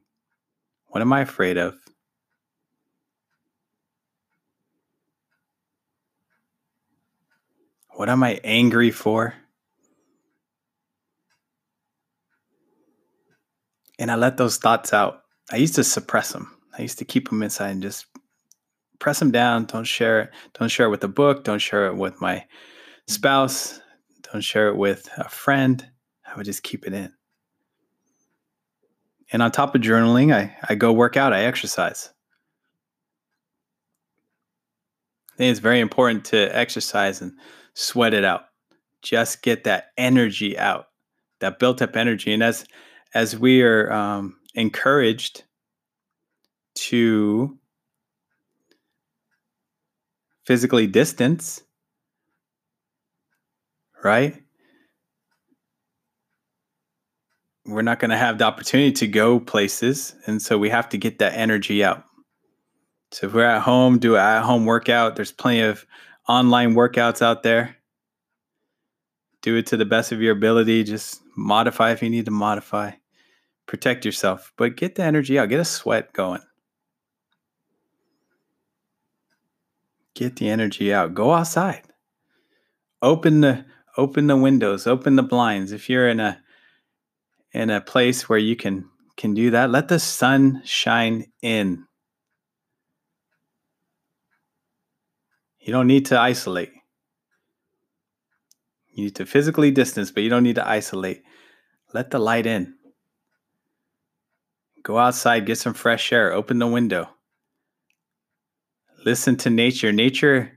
what 0.87 1.01
am 1.01 1.13
I 1.13 1.21
afraid 1.21 1.57
of. 1.57 1.75
What 7.93 8.09
am 8.09 8.23
I 8.23 8.39
angry 8.43 8.91
for? 8.91 9.35
And 13.99 14.09
I 14.09 14.15
let 14.15 14.37
those 14.37 14.57
thoughts 14.57 14.93
out. 14.93 15.21
I 15.51 15.57
used 15.57 15.75
to 15.75 15.83
suppress 15.83 16.31
them. 16.31 16.55
I 16.77 16.81
used 16.81 16.97
to 16.99 17.05
keep 17.05 17.29
them 17.29 17.43
inside 17.43 17.69
and 17.71 17.81
just 17.81 18.05
press 18.99 19.19
them 19.19 19.31
down. 19.31 19.65
Don't 19.65 19.83
share 19.83 20.21
it. 20.21 20.29
Don't 20.57 20.69
share 20.69 20.87
it 20.87 20.89
with 20.89 21.03
a 21.03 21.07
book. 21.07 21.43
Don't 21.43 21.59
share 21.59 21.87
it 21.87 21.95
with 21.95 22.19
my 22.21 22.45
spouse. 23.07 23.79
Don't 24.31 24.41
share 24.41 24.69
it 24.69 24.77
with 24.77 25.09
a 25.17 25.29
friend. 25.29 25.85
I 26.25 26.35
would 26.37 26.45
just 26.45 26.63
keep 26.63 26.87
it 26.87 26.93
in. 26.93 27.11
And 29.31 29.41
on 29.41 29.51
top 29.51 29.75
of 29.75 29.81
journaling, 29.81 30.33
I, 30.33 30.55
I 30.67 30.75
go 30.75 30.91
work 30.91 31.17
out, 31.17 31.33
I 31.33 31.43
exercise. 31.43 32.09
I 35.33 35.37
think 35.37 35.51
it's 35.51 35.59
very 35.59 35.79
important 35.79 36.25
to 36.25 36.55
exercise 36.55 37.21
and 37.21 37.33
sweat 37.73 38.13
it 38.13 38.25
out. 38.25 38.45
Just 39.01 39.41
get 39.41 39.63
that 39.63 39.87
energy 39.97 40.57
out, 40.57 40.87
that 41.39 41.59
built 41.59 41.81
up 41.81 41.95
energy. 41.95 42.33
And 42.33 42.43
as 42.43 42.65
as 43.13 43.37
we 43.37 43.61
are 43.61 43.91
um, 43.91 44.37
encouraged 44.55 45.43
to 46.75 47.57
physically 50.45 50.87
distance, 50.87 51.61
right? 54.03 54.41
We're 57.65 57.83
not 57.83 57.99
going 57.99 58.11
to 58.11 58.17
have 58.17 58.37
the 58.37 58.45
opportunity 58.45 58.91
to 58.93 59.07
go 59.07 59.39
places. 59.39 60.15
And 60.25 60.41
so 60.41 60.57
we 60.57 60.69
have 60.69 60.89
to 60.89 60.97
get 60.97 61.19
that 61.19 61.33
energy 61.33 61.83
out. 61.83 62.03
So 63.11 63.27
if 63.27 63.33
we're 63.33 63.43
at 63.43 63.61
home, 63.61 63.99
do 63.99 64.15
an 64.15 64.21
at 64.21 64.43
home 64.43 64.65
workout. 64.65 65.15
There's 65.15 65.31
plenty 65.31 65.61
of 65.61 65.85
online 66.27 66.73
workouts 66.73 67.21
out 67.21 67.43
there. 67.43 67.77
Do 69.41 69.55
it 69.55 69.65
to 69.67 69.77
the 69.77 69.85
best 69.85 70.11
of 70.11 70.21
your 70.21 70.33
ability. 70.33 70.83
Just 70.83 71.21
modify 71.35 71.91
if 71.91 72.03
you 72.03 72.09
need 72.09 72.25
to 72.25 72.31
modify. 72.31 72.91
Protect 73.65 74.05
yourself, 74.05 74.53
but 74.57 74.75
get 74.75 74.95
the 74.95 75.03
energy 75.03 75.39
out. 75.39 75.49
Get 75.49 75.59
a 75.59 75.65
sweat 75.65 76.13
going. 76.13 76.41
Get 80.13 80.35
the 80.35 80.49
energy 80.49 80.93
out. 80.93 81.13
Go 81.13 81.31
outside. 81.31 81.83
Open 83.01 83.41
the 83.41 83.65
open 83.97 84.27
the 84.27 84.37
windows, 84.37 84.87
open 84.87 85.15
the 85.15 85.23
blinds. 85.23 85.71
If 85.71 85.89
you're 85.89 86.09
in 86.09 86.19
a 86.19 86.41
in 87.53 87.69
a 87.69 87.81
place 87.81 88.29
where 88.29 88.39
you 88.39 88.55
can 88.55 88.89
can 89.17 89.33
do 89.33 89.51
that, 89.51 89.71
let 89.71 89.87
the 89.87 89.99
sun 89.99 90.61
shine 90.65 91.25
in. 91.41 91.85
You 95.61 95.71
don't 95.71 95.87
need 95.87 96.07
to 96.07 96.19
isolate. 96.19 96.71
You 98.93 99.05
need 99.05 99.15
to 99.15 99.25
physically 99.25 99.71
distance, 99.71 100.11
but 100.11 100.23
you 100.23 100.29
don't 100.29 100.43
need 100.43 100.55
to 100.55 100.67
isolate. 100.67 101.21
Let 101.93 102.09
the 102.09 102.19
light 102.19 102.45
in. 102.45 102.75
Go 104.83 104.97
outside, 104.97 105.45
get 105.45 105.59
some 105.59 105.75
fresh 105.75 106.11
air, 106.11 106.33
open 106.33 106.57
the 106.57 106.67
window. 106.67 107.09
Listen 109.05 109.37
to 109.37 109.49
nature. 109.49 109.91
Nature 109.91 110.51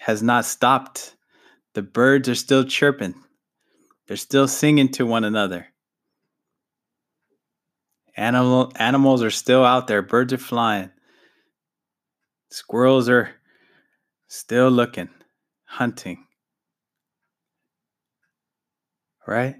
has 0.00 0.22
not 0.22 0.44
stopped. 0.44 1.16
The 1.74 1.82
birds 1.82 2.28
are 2.28 2.34
still 2.34 2.64
chirping, 2.64 3.14
they're 4.06 4.16
still 4.18 4.46
singing 4.46 4.90
to 4.90 5.06
one 5.06 5.24
another. 5.24 5.68
Animal, 8.14 8.72
animals 8.76 9.22
are 9.22 9.30
still 9.30 9.64
out 9.64 9.86
there. 9.86 10.02
Birds 10.02 10.34
are 10.34 10.38
flying. 10.38 10.90
Squirrels 12.50 13.08
are 13.08 13.30
still 14.32 14.70
looking, 14.70 15.10
hunting. 15.66 16.24
Right? 19.26 19.56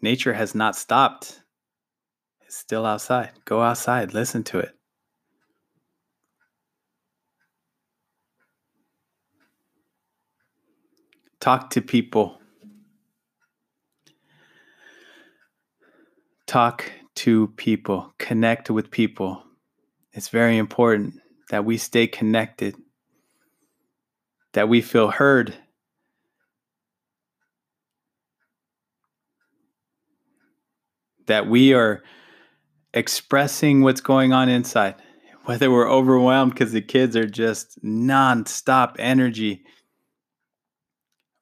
Nature 0.00 0.32
has 0.34 0.54
not 0.54 0.76
stopped. 0.76 1.42
It's 2.46 2.56
still 2.56 2.86
outside. 2.86 3.32
Go 3.44 3.60
outside, 3.60 4.14
listen 4.14 4.44
to 4.44 4.60
it. 4.60 4.70
Talk 11.40 11.70
to 11.70 11.82
people. 11.82 12.38
Talk 16.46 16.84
to 17.16 17.48
people. 17.48 18.14
Connect 18.18 18.70
with 18.70 18.92
people. 18.92 19.42
It's 20.12 20.28
very 20.28 20.56
important 20.56 21.14
that 21.50 21.64
we 21.64 21.78
stay 21.78 22.06
connected, 22.06 22.76
that 24.52 24.68
we 24.68 24.80
feel 24.80 25.10
heard. 25.10 25.54
That 31.26 31.46
we 31.46 31.74
are 31.74 32.02
expressing 32.92 33.82
what's 33.82 34.00
going 34.00 34.32
on 34.32 34.48
inside, 34.48 34.96
whether 35.44 35.70
we're 35.70 35.90
overwhelmed 35.90 36.52
because 36.52 36.72
the 36.72 36.82
kids 36.82 37.14
are 37.16 37.28
just 37.28 37.82
nonstop 37.84 38.96
energy 38.98 39.64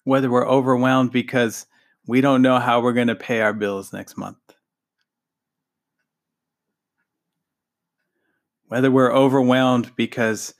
whether 0.09 0.31
we're 0.31 0.49
overwhelmed 0.49 1.13
because 1.13 1.67
we 2.07 2.23
don't 2.23 2.41
know 2.41 2.59
how 2.59 2.81
we're 2.81 2.95
going 2.95 3.09
to 3.09 3.15
pay 3.15 3.43
our 3.43 3.53
bills 3.53 3.93
next 3.93 4.17
month. 4.17 4.39
Whether 8.69 8.91
we're 8.91 9.13
overwhelmed 9.13 9.95
because 9.97 10.55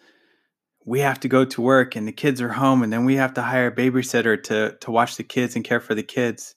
we 0.89 1.01
have 1.01 1.21
to 1.21 1.29
go 1.29 1.45
to 1.45 1.61
work 1.61 1.97
and 1.97 2.09
the 2.09 2.13
kids 2.13 2.41
are 2.41 2.49
home 2.49 2.83
and 2.83 2.91
then 2.91 3.05
we 3.05 3.17
have 3.17 3.35
to 3.35 3.43
hire 3.43 3.67
a 3.67 3.75
babysitter 3.75 4.43
to, 4.43 4.75
to 4.81 4.91
watch 4.91 5.17
the 5.17 5.23
kids 5.23 5.55
and 5.55 5.63
care 5.65 5.81
for 5.81 5.95
the 5.95 6.03
kids. 6.03 6.55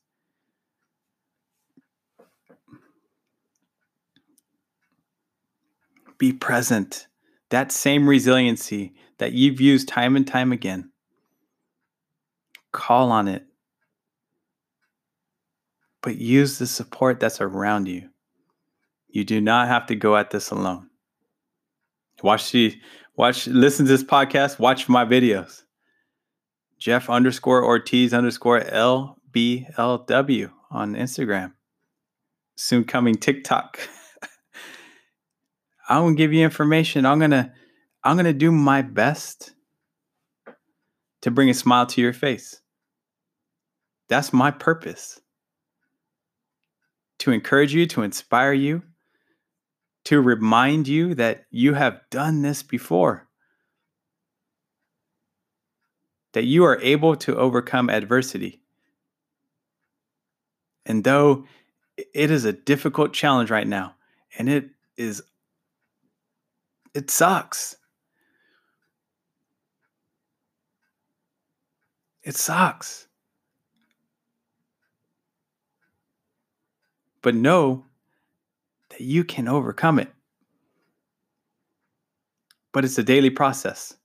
Be 6.17 6.31
present. 6.31 7.07
That 7.49 7.73
same 7.73 8.07
resiliency 8.07 8.93
that 9.17 9.33
you've 9.33 9.59
used 9.59 9.89
time 9.89 10.15
and 10.15 10.25
time 10.25 10.53
again 10.53 10.91
Call 12.71 13.11
on 13.11 13.27
it. 13.27 13.45
But 16.01 16.15
use 16.15 16.57
the 16.57 16.67
support 16.67 17.19
that's 17.19 17.41
around 17.41 17.89
you. 17.89 18.09
You 19.09 19.25
do 19.25 19.41
not 19.41 19.67
have 19.67 19.87
to 19.87 19.95
go 19.95 20.15
at 20.15 20.31
this 20.31 20.51
alone. 20.51 20.89
Watch 22.23 22.51
the 22.51 22.79
watch 23.15 23.47
listen 23.47 23.85
to 23.85 23.91
this 23.91 24.03
podcast, 24.03 24.59
watch 24.59 24.89
my 24.89 25.05
videos. 25.05 25.63
Jeff 26.79 27.09
underscore 27.09 27.63
Ortiz 27.63 28.13
underscore 28.13 28.61
LBLW 28.61 30.51
on 30.71 30.93
Instagram. 30.95 31.53
Soon 32.55 32.83
coming 32.83 33.15
TikTok. 33.15 33.79
I'm 35.89 36.03
gonna 36.03 36.15
give 36.15 36.33
you 36.33 36.43
information. 36.43 37.05
I'm 37.05 37.19
gonna 37.19 37.53
I'm 38.03 38.15
gonna 38.15 38.33
do 38.33 38.51
my 38.51 38.81
best 38.81 39.53
to 41.21 41.31
bring 41.31 41.49
a 41.49 41.53
smile 41.53 41.85
to 41.87 42.01
your 42.01 42.13
face. 42.13 42.61
That's 44.09 44.33
my 44.33 44.51
purpose 44.51 45.19
to 47.19 47.31
encourage 47.31 47.73
you, 47.73 47.85
to 47.85 48.01
inspire 48.01 48.53
you, 48.53 48.81
to 50.11 50.19
remind 50.19 50.89
you 50.89 51.15
that 51.15 51.45
you 51.51 51.73
have 51.73 52.01
done 52.09 52.41
this 52.41 52.63
before, 52.63 53.29
that 56.33 56.43
you 56.43 56.65
are 56.65 56.77
able 56.81 57.15
to 57.15 57.37
overcome 57.37 57.89
adversity. 57.89 58.61
And 60.85 61.05
though 61.05 61.45
it 61.95 62.29
is 62.29 62.43
a 62.43 62.51
difficult 62.51 63.13
challenge 63.13 63.49
right 63.49 63.65
now, 63.65 63.95
and 64.37 64.49
it 64.49 64.71
is, 64.97 65.23
it 66.93 67.09
sucks. 67.09 67.77
It 72.21 72.35
sucks. 72.35 73.07
but 77.21 77.35
know 77.35 77.85
that 78.91 79.01
you 79.01 79.23
can 79.23 79.47
overcome 79.47 79.99
it. 79.99 80.11
But 82.73 82.85
it's 82.85 82.97
a 82.97 83.03
daily 83.03 83.29
process. 83.29 83.95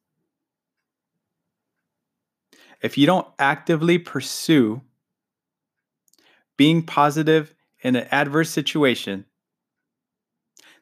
If 2.82 2.98
you 2.98 3.06
don't 3.06 3.26
actively 3.38 3.98
pursue 3.98 4.80
being 6.56 6.82
positive 6.82 7.54
in 7.82 7.96
an 7.96 8.06
adverse 8.10 8.50
situation, 8.50 9.24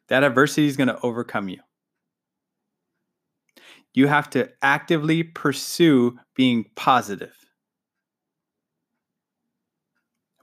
that 0.08 0.24
adversity 0.24 0.66
is 0.66 0.76
going 0.76 0.88
to 0.88 1.00
overcome 1.00 1.48
you. 1.48 1.60
You 3.94 4.06
have 4.08 4.28
to 4.30 4.50
actively 4.62 5.22
pursue 5.22 6.18
being 6.34 6.66
positive. 6.74 7.34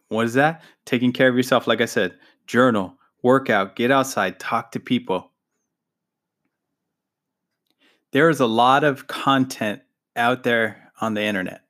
What 0.08 0.26
is 0.26 0.34
that? 0.34 0.62
Taking 0.86 1.12
care 1.12 1.30
of 1.30 1.36
yourself. 1.36 1.68
Like 1.68 1.82
I 1.82 1.86
said, 1.86 2.18
journal, 2.48 2.98
workout, 3.22 3.76
get 3.76 3.92
outside, 3.92 4.40
talk 4.40 4.72
to 4.72 4.80
people. 4.80 5.32
There 8.12 8.30
is 8.30 8.40
a 8.40 8.46
lot 8.46 8.84
of 8.84 9.08
content 9.08 9.82
out 10.16 10.44
there 10.44 10.92
on 11.00 11.14
the 11.14 11.22
internet. 11.22 11.62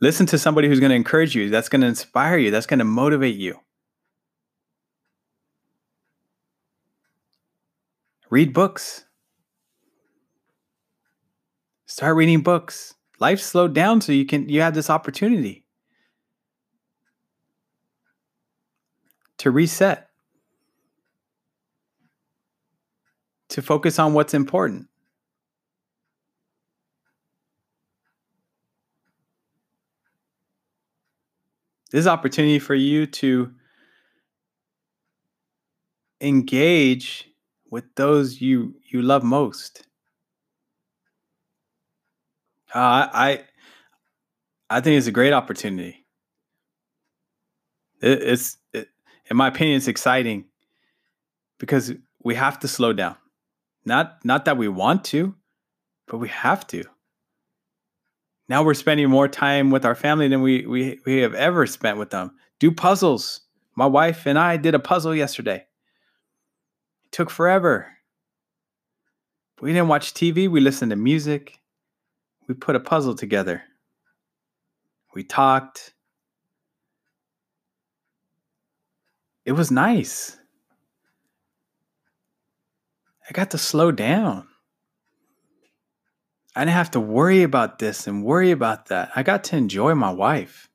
Listen 0.00 0.26
to 0.26 0.38
somebody 0.38 0.68
who's 0.68 0.80
going 0.80 0.90
to 0.90 0.96
encourage 0.96 1.34
you, 1.34 1.48
that's 1.48 1.68
going 1.68 1.80
to 1.80 1.86
inspire 1.86 2.36
you, 2.36 2.50
that's 2.50 2.66
going 2.66 2.78
to 2.78 2.84
motivate 2.84 3.36
you. 3.36 3.58
Read 8.30 8.52
books. 8.52 9.04
Start 11.86 12.16
reading 12.16 12.42
books. 12.42 12.94
Life 13.20 13.40
slowed 13.40 13.74
down 13.74 14.00
so 14.00 14.10
you 14.10 14.26
can 14.26 14.48
you 14.48 14.60
have 14.60 14.74
this 14.74 14.90
opportunity 14.90 15.64
to 19.38 19.50
reset. 19.50 20.08
To 23.54 23.62
focus 23.62 24.00
on 24.00 24.14
what's 24.14 24.34
important. 24.34 24.88
This 31.92 32.00
is 32.00 32.06
opportunity 32.08 32.58
for 32.58 32.74
you 32.74 33.06
to 33.06 33.54
engage 36.20 37.30
with 37.70 37.84
those 37.94 38.40
you 38.40 38.74
you 38.90 39.02
love 39.02 39.22
most. 39.22 39.86
Uh, 42.74 43.06
I 43.12 43.44
I 44.68 44.80
think 44.80 44.98
it's 44.98 45.06
a 45.06 45.12
great 45.12 45.32
opportunity. 45.32 46.04
It, 48.02 48.20
it's 48.20 48.56
it, 48.72 48.88
in 49.30 49.36
my 49.36 49.46
opinion, 49.46 49.76
it's 49.76 49.86
exciting 49.86 50.46
because 51.60 51.92
we 52.24 52.34
have 52.34 52.58
to 52.58 52.66
slow 52.66 52.92
down. 52.92 53.14
Not 53.84 54.24
not 54.24 54.44
that 54.46 54.56
we 54.56 54.68
want 54.68 55.04
to, 55.06 55.34
but 56.06 56.18
we 56.18 56.28
have 56.28 56.66
to 56.68 56.84
now 58.48 58.62
we're 58.62 58.74
spending 58.74 59.08
more 59.08 59.28
time 59.28 59.70
with 59.70 59.84
our 59.84 59.94
family 59.94 60.28
than 60.28 60.42
we 60.42 60.66
we 60.66 61.00
we 61.06 61.18
have 61.18 61.34
ever 61.34 61.66
spent 61.66 61.98
with 61.98 62.10
them. 62.10 62.32
Do 62.58 62.70
puzzles. 62.70 63.40
My 63.76 63.86
wife 63.86 64.26
and 64.26 64.38
I 64.38 64.56
did 64.56 64.74
a 64.74 64.78
puzzle 64.78 65.14
yesterday. 65.14 65.66
It 67.04 67.12
took 67.12 67.30
forever. 67.30 67.88
We 69.60 69.72
didn't 69.72 69.88
watch 69.88 70.12
TV, 70.12 70.48
we 70.48 70.60
listened 70.60 70.90
to 70.90 70.96
music. 70.96 71.58
We 72.46 72.54
put 72.54 72.76
a 72.76 72.80
puzzle 72.80 73.14
together. 73.14 73.62
We 75.14 75.24
talked. 75.24 75.94
It 79.46 79.52
was 79.52 79.70
nice. 79.70 80.36
I 83.28 83.32
got 83.32 83.50
to 83.52 83.58
slow 83.58 83.90
down. 83.90 84.48
I 86.56 86.60
didn't 86.60 86.74
have 86.74 86.92
to 86.92 87.00
worry 87.00 87.42
about 87.42 87.78
this 87.78 88.06
and 88.06 88.24
worry 88.24 88.50
about 88.50 88.86
that. 88.86 89.10
I 89.16 89.22
got 89.22 89.44
to 89.44 89.56
enjoy 89.56 89.94
my 89.94 90.10
wife. 90.10 90.68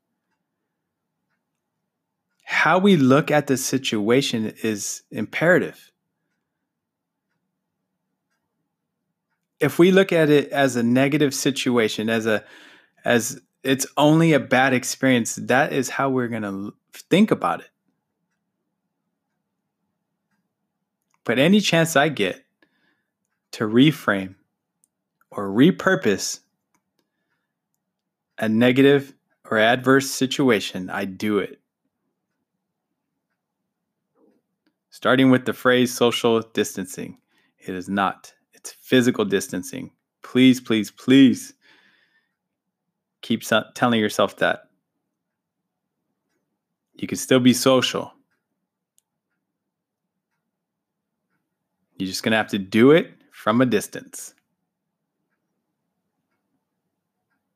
How 2.43 2.79
we 2.79 2.97
look 2.97 3.31
at 3.31 3.47
the 3.47 3.55
situation 3.55 4.53
is 4.63 5.03
imperative. 5.11 5.91
If 9.59 9.77
we 9.77 9.91
look 9.91 10.11
at 10.11 10.29
it 10.29 10.49
as 10.49 10.75
a 10.75 10.83
negative 10.83 11.33
situation, 11.33 12.09
as 12.09 12.25
a 12.25 12.43
as 13.05 13.39
it's 13.63 13.85
only 13.97 14.33
a 14.33 14.39
bad 14.39 14.73
experience, 14.73 15.35
that 15.35 15.73
is 15.73 15.89
how 15.89 16.09
we're 16.09 16.27
going 16.27 16.43
to 16.43 16.73
think 17.09 17.31
about 17.31 17.61
it. 17.61 17.69
But 21.29 21.37
any 21.37 21.61
chance 21.61 21.95
I 21.95 22.09
get 22.09 22.43
to 23.51 23.65
reframe 23.65 24.33
or 25.29 25.47
repurpose 25.47 26.39
a 28.39 28.49
negative 28.49 29.13
or 29.47 29.59
adverse 29.59 30.09
situation, 30.09 30.89
I 30.89 31.05
do 31.05 31.37
it. 31.37 31.59
Starting 34.89 35.29
with 35.29 35.45
the 35.45 35.53
phrase 35.53 35.93
social 35.93 36.41
distancing, 36.41 37.19
it 37.59 37.75
is 37.75 37.87
not, 37.87 38.33
it's 38.53 38.71
physical 38.71 39.23
distancing. 39.23 39.91
Please, 40.23 40.59
please, 40.59 40.89
please 40.89 41.53
keep 43.21 43.43
telling 43.75 43.99
yourself 43.99 44.37
that. 44.37 44.61
You 46.95 47.07
can 47.07 47.19
still 47.19 47.39
be 47.39 47.53
social. 47.53 48.15
You're 51.99 52.07
just 52.07 52.23
going 52.23 52.31
to 52.31 52.37
have 52.37 52.47
to 52.47 52.57
do 52.57 52.91
it 52.91 53.11
from 53.31 53.59
a 53.59 53.65
distance. 53.65 54.33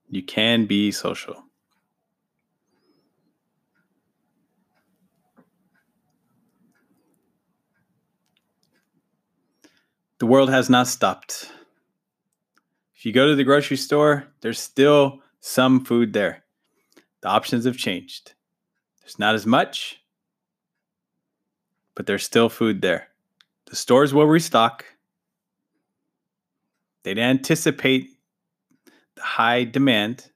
You 0.09 0.21
can 0.21 0.65
be 0.65 0.91
social. 0.91 1.45
The 10.19 10.25
world 10.25 10.49
has 10.49 10.69
not 10.69 10.87
stopped. 10.87 11.49
If 12.95 13.05
you 13.05 13.13
go 13.13 13.27
to 13.27 13.35
the 13.35 13.45
grocery 13.45 13.77
store, 13.77 14.27
there's 14.41 14.59
still 14.59 15.21
some 15.39 15.85
food 15.85 16.11
there. 16.11 16.43
The 17.21 17.29
options 17.29 17.63
have 17.63 17.77
changed. 17.77 18.33
There's 19.01 19.19
not 19.19 19.35
as 19.35 19.45
much, 19.45 20.01
but 21.95 22.05
there's 22.05 22.23
still 22.23 22.49
food 22.49 22.81
there. 22.81 23.07
The 23.73 23.77
stores 23.77 24.13
will 24.13 24.27
restock. 24.27 24.85
They'd 27.01 27.17
anticipate 27.17 28.07
the 29.15 29.23
high 29.23 29.63
demand. 29.63 30.29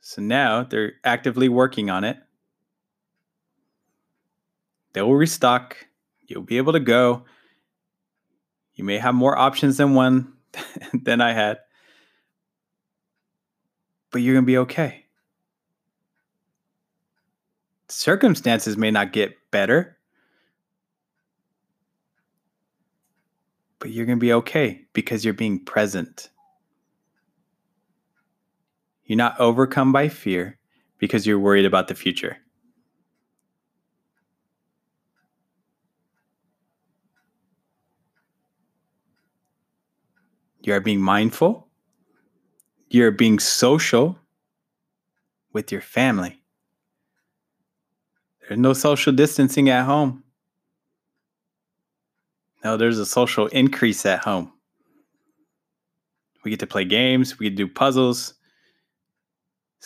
So 0.00 0.22
now 0.22 0.62
they're 0.62 0.92
actively 1.02 1.48
working 1.48 1.90
on 1.90 2.04
it. 2.04 2.16
They 4.92 5.02
will 5.02 5.16
restock. 5.16 5.88
You'll 6.28 6.42
be 6.42 6.56
able 6.56 6.74
to 6.74 6.78
go. 6.78 7.24
You 8.76 8.84
may 8.84 8.98
have 8.98 9.16
more 9.16 9.36
options 9.36 9.78
than 9.78 9.94
one 9.94 10.34
than 10.92 11.20
I 11.20 11.32
had, 11.32 11.58
but 14.12 14.22
you're 14.22 14.34
going 14.34 14.44
to 14.44 14.46
be 14.46 14.58
okay. 14.58 15.06
Circumstances 17.88 18.76
may 18.76 18.92
not 18.92 19.12
get 19.12 19.34
better, 19.50 19.98
but 23.84 23.92
you're 23.92 24.06
going 24.06 24.18
to 24.18 24.20
be 24.20 24.32
okay 24.32 24.80
because 24.94 25.26
you're 25.26 25.34
being 25.34 25.62
present. 25.62 26.30
You're 29.04 29.18
not 29.18 29.38
overcome 29.38 29.92
by 29.92 30.08
fear 30.08 30.58
because 30.96 31.26
you're 31.26 31.38
worried 31.38 31.66
about 31.66 31.88
the 31.88 31.94
future. 31.94 32.38
You 40.62 40.72
are 40.72 40.80
being 40.80 41.02
mindful. 41.02 41.68
You're 42.88 43.10
being 43.10 43.38
social 43.38 44.18
with 45.52 45.70
your 45.70 45.82
family. 45.82 46.42
There's 48.48 48.58
no 48.58 48.72
social 48.72 49.12
distancing 49.12 49.68
at 49.68 49.84
home. 49.84 50.23
No, 52.64 52.76
there's 52.76 52.98
a 52.98 53.06
social 53.06 53.46
increase 53.48 54.06
at 54.06 54.24
home. 54.24 54.52
We 56.44 56.50
get 56.50 56.60
to 56.60 56.66
play 56.66 56.84
games, 56.84 57.38
we 57.38 57.50
do 57.50 57.68
puzzles, 57.68 58.34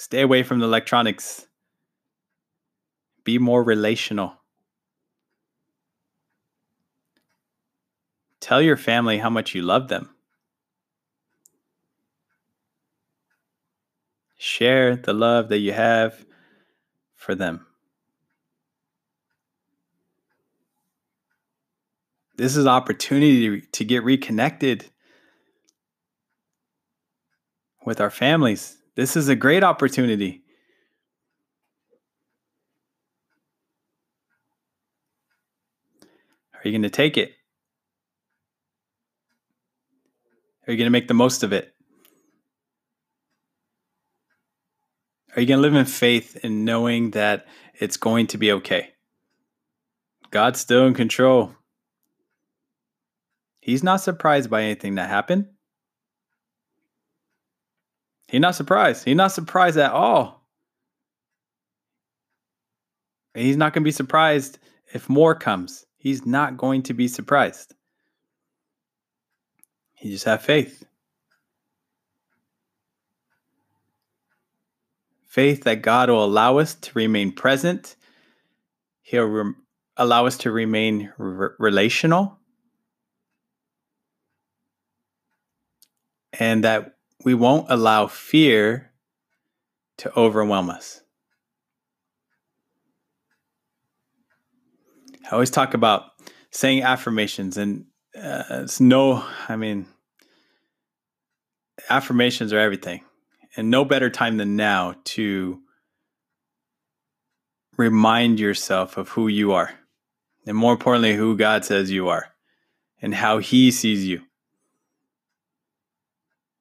Stay 0.01 0.21
away 0.21 0.45
from 0.45 0.61
the 0.61 0.65
electronics. 0.65 1.49
Be 3.25 3.37
more 3.37 3.65
relational. 3.65 4.33
Tell 8.39 8.63
your 8.63 8.77
family 8.77 9.19
how 9.19 9.29
much 9.29 9.57
you 9.57 9.63
love 9.63 9.89
them. 9.89 10.15
Share 14.37 14.95
the 14.95 15.13
love 15.13 15.49
that 15.49 15.59
you 15.59 15.73
have 15.73 16.25
for 17.17 17.35
them. 17.35 17.67
This 22.39 22.57
is 22.57 22.69
opportunity 22.69 23.63
to 23.63 23.85
get 23.85 24.05
reconnected 24.05 24.87
with 27.85 28.01
our 28.01 28.11
families. 28.11 28.79
This 28.95 29.17
is 29.17 29.29
a 29.29 29.35
great 29.35 29.65
opportunity. 29.65 30.45
Are 36.55 36.61
you 36.63 36.71
going 36.71 36.83
to 36.83 36.91
take 36.91 37.17
it? 37.17 37.33
Are 40.67 40.73
you 40.73 40.79
going 40.79 40.87
to 40.87 40.91
make 40.91 41.09
the 41.09 41.15
most 41.15 41.43
of 41.43 41.53
it? 41.53 41.75
Are 45.35 45.41
you 45.41 45.49
going 45.49 45.59
to 45.59 45.63
live 45.63 45.75
in 45.75 45.87
faith 45.87 46.37
in 46.45 46.65
knowing 46.65 47.11
that 47.13 47.47
it's 47.81 47.97
going 47.97 48.29
to 48.29 48.39
be 48.39 48.53
okay? 48.53 48.91
God's 50.31 50.61
still 50.61 50.87
in 50.87 50.95
control. 50.95 51.58
He's 53.69 53.83
not 53.83 54.01
surprised 54.01 54.49
by 54.49 54.63
anything 54.63 54.95
that 54.95 55.11
happened. 55.11 55.49
He's 58.29 58.41
not 58.41 58.55
surprised. 58.55 59.05
He's 59.05 59.15
not 59.15 59.31
surprised 59.31 59.77
at 59.77 59.93
all. 59.93 60.43
And 63.35 63.45
He's 63.45 63.59
not 63.59 63.75
going 63.75 63.83
to 63.83 63.85
be 63.85 63.91
surprised 63.91 64.59
if 64.95 65.11
more 65.11 65.35
comes. 65.35 65.85
He's 65.99 66.25
not 66.25 66.57
going 66.57 66.85
to 66.85 66.95
be 66.95 67.09
surprised. 67.09 67.75
He 69.93 70.13
just 70.13 70.25
have 70.25 70.41
faith. 70.41 70.87
Faith 75.27 75.65
that 75.65 75.83
God 75.83 76.09
will 76.09 76.25
allow 76.25 76.57
us 76.57 76.73
to 76.75 76.93
remain 76.95 77.33
present. 77.33 77.97
He'll 79.03 79.25
re- 79.25 79.53
allow 79.99 80.25
us 80.25 80.39
to 80.39 80.51
remain 80.51 81.13
re- 81.19 81.51
relational. 81.59 82.38
And 86.39 86.65
that 86.65 86.97
we 87.25 87.35
won't 87.35 87.67
allow 87.69 88.07
fear 88.07 88.93
to 89.99 90.17
overwhelm 90.19 90.71
us. 90.71 91.03
I 95.27 95.35
always 95.35 95.51
talk 95.51 95.75
about 95.75 96.05
saying 96.51 96.83
affirmations, 96.83 97.59
and 97.59 97.85
uh, 98.17 98.45
it's 98.51 98.81
no, 98.81 99.25
I 99.49 99.57
mean, 99.57 99.87
affirmations 101.91 102.53
are 102.53 102.59
everything, 102.59 103.03
and 103.57 103.71
no 103.71 103.85
better 103.85 104.09
time 104.09 104.39
than 104.39 104.57
now 104.57 104.95
to 105.05 105.61
remind 107.77 108.41
yourself 108.41 108.97
of 108.97 109.11
who 109.11 109.29
you 109.29 109.53
are, 109.53 109.71
and 110.47 110.57
more 110.57 110.73
importantly, 110.73 111.15
who 111.15 111.37
God 111.37 111.65
says 111.65 111.91
you 111.91 112.09
are, 112.09 112.29
and 113.03 113.15
how 113.15 113.39
He 113.39 113.71
sees 113.71 114.07
you. 114.07 114.23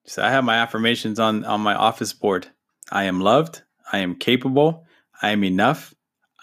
So 0.07 0.23
I 0.23 0.29
have 0.29 0.45
my 0.45 0.55
affirmations 0.55 1.19
on 1.19 1.43
on 1.43 1.61
my 1.61 1.75
office 1.75 2.13
board. 2.13 2.47
I 2.89 3.03
am 3.03 3.19
loved. 3.19 3.61
I 3.91 3.99
am 3.99 4.15
capable. 4.15 4.85
I 5.21 5.29
am 5.29 5.43
enough. 5.43 5.93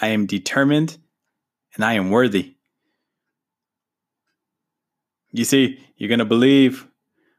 I 0.01 0.09
am 0.09 0.27
determined, 0.27 0.99
and 1.75 1.85
I 1.85 1.95
am 1.95 2.11
worthy. 2.11 2.57
You 5.33 5.45
see, 5.45 5.81
you're 5.97 6.09
going 6.09 6.19
to 6.19 6.25
believe 6.25 6.87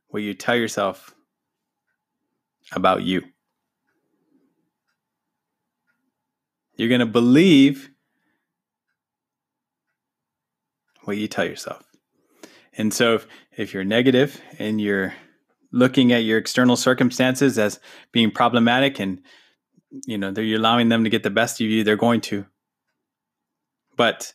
what 0.07 0.23
you 0.23 0.33
tell 0.33 0.55
yourself 0.55 1.13
about 2.71 3.03
you. 3.03 3.21
You're 6.75 6.89
going 6.89 6.99
to 6.99 7.05
believe 7.05 7.89
what 11.03 11.17
you 11.17 11.27
tell 11.27 11.45
yourself. 11.45 11.83
And 12.77 12.93
so 12.93 13.15
if, 13.15 13.27
if 13.55 13.73
you're 13.73 13.85
negative 13.85 14.41
and 14.59 14.81
you're 14.81 15.13
looking 15.71 16.12
at 16.12 16.23
your 16.23 16.38
external 16.38 16.75
circumstances 16.75 17.58
as 17.58 17.80
being 18.12 18.32
problematic 18.32 18.99
and 18.99 19.21
you 20.06 20.17
know 20.17 20.32
you're 20.32 20.60
allowing 20.60 20.89
them 20.89 21.04
to 21.04 21.10
get 21.10 21.23
the 21.23 21.30
best 21.30 21.62
of 21.62 21.67
you 21.67 21.84
they're 21.84 21.95
going 21.95 22.21
to. 22.21 22.45
But 23.97 24.34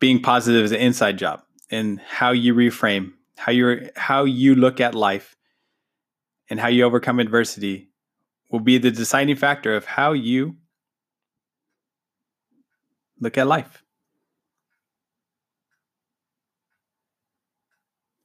being 0.00 0.20
positive 0.20 0.64
is 0.64 0.72
an 0.72 0.78
inside 0.78 1.18
job 1.18 1.42
and 1.70 2.00
how 2.00 2.30
you 2.30 2.54
reframe 2.54 3.12
how 3.38 3.52
you 3.52 3.88
how 3.96 4.24
you 4.24 4.54
look 4.54 4.80
at 4.80 4.94
life 4.94 5.36
and 6.50 6.58
how 6.58 6.68
you 6.68 6.84
overcome 6.84 7.20
adversity 7.20 7.90
will 8.50 8.60
be 8.60 8.78
the 8.78 8.90
deciding 8.90 9.36
factor 9.36 9.76
of 9.76 9.84
how 9.84 10.12
you 10.12 10.56
look 13.20 13.38
at 13.38 13.46
life. 13.46 13.82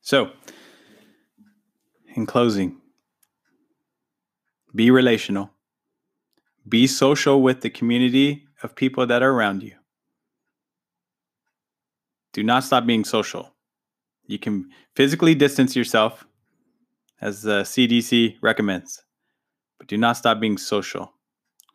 So 0.01 0.31
in 2.13 2.25
closing, 2.25 2.79
be 4.75 4.91
relational, 4.91 5.51
be 6.67 6.87
social 6.87 7.41
with 7.41 7.61
the 7.61 7.69
community 7.69 8.45
of 8.61 8.75
people 8.75 9.05
that 9.07 9.21
are 9.21 9.31
around 9.31 9.63
you. 9.63 9.73
Do 12.33 12.43
not 12.43 12.63
stop 12.63 12.85
being 12.85 13.03
social. 13.03 13.53
You 14.25 14.39
can 14.39 14.69
physically 14.95 15.35
distance 15.35 15.75
yourself, 15.75 16.25
as 17.21 17.41
the 17.41 17.61
CDC 17.61 18.37
recommends, 18.41 19.03
but 19.77 19.87
do 19.87 19.97
not 19.97 20.17
stop 20.17 20.39
being 20.39 20.57
social. 20.57 21.13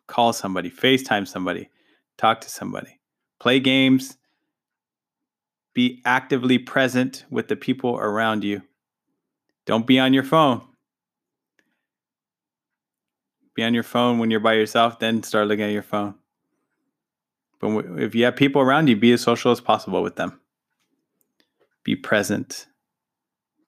Call 0.07 0.33
somebody, 0.33 0.71
FaceTime 0.71 1.29
somebody, 1.29 1.69
talk 2.17 2.41
to 2.41 2.51
somebody, 2.51 2.99
play 3.41 3.61
games, 3.61 4.17
be 5.75 6.03
actively 6.05 6.59
present 6.59 7.25
with 7.31 7.49
the 7.49 7.57
people 7.57 7.97
around 7.99 8.43
you. 8.43 8.63
Don't 9.69 9.87
be 9.87 9.99
on 9.99 10.15
your 10.15 10.25
phone. 10.25 10.63
Be 13.55 13.63
on 13.63 13.75
your 13.75 13.83
phone 13.83 14.19
when 14.19 14.31
you're 14.31 14.41
by 14.41 14.55
yourself, 14.55 14.99
then 14.99 15.23
start 15.23 15.47
looking 15.47 15.67
at 15.67 15.73
your 15.73 15.83
phone. 15.83 16.15
But 17.61 17.85
if 17.99 18.15
you 18.15 18.25
have 18.25 18.35
people 18.35 18.63
around 18.63 18.89
you, 18.89 18.97
be 18.97 19.13
as 19.13 19.21
social 19.21 19.53
as 19.53 19.61
possible 19.61 20.03
with 20.03 20.17
them. 20.17 20.41
Be 21.85 21.97
present. 21.97 22.67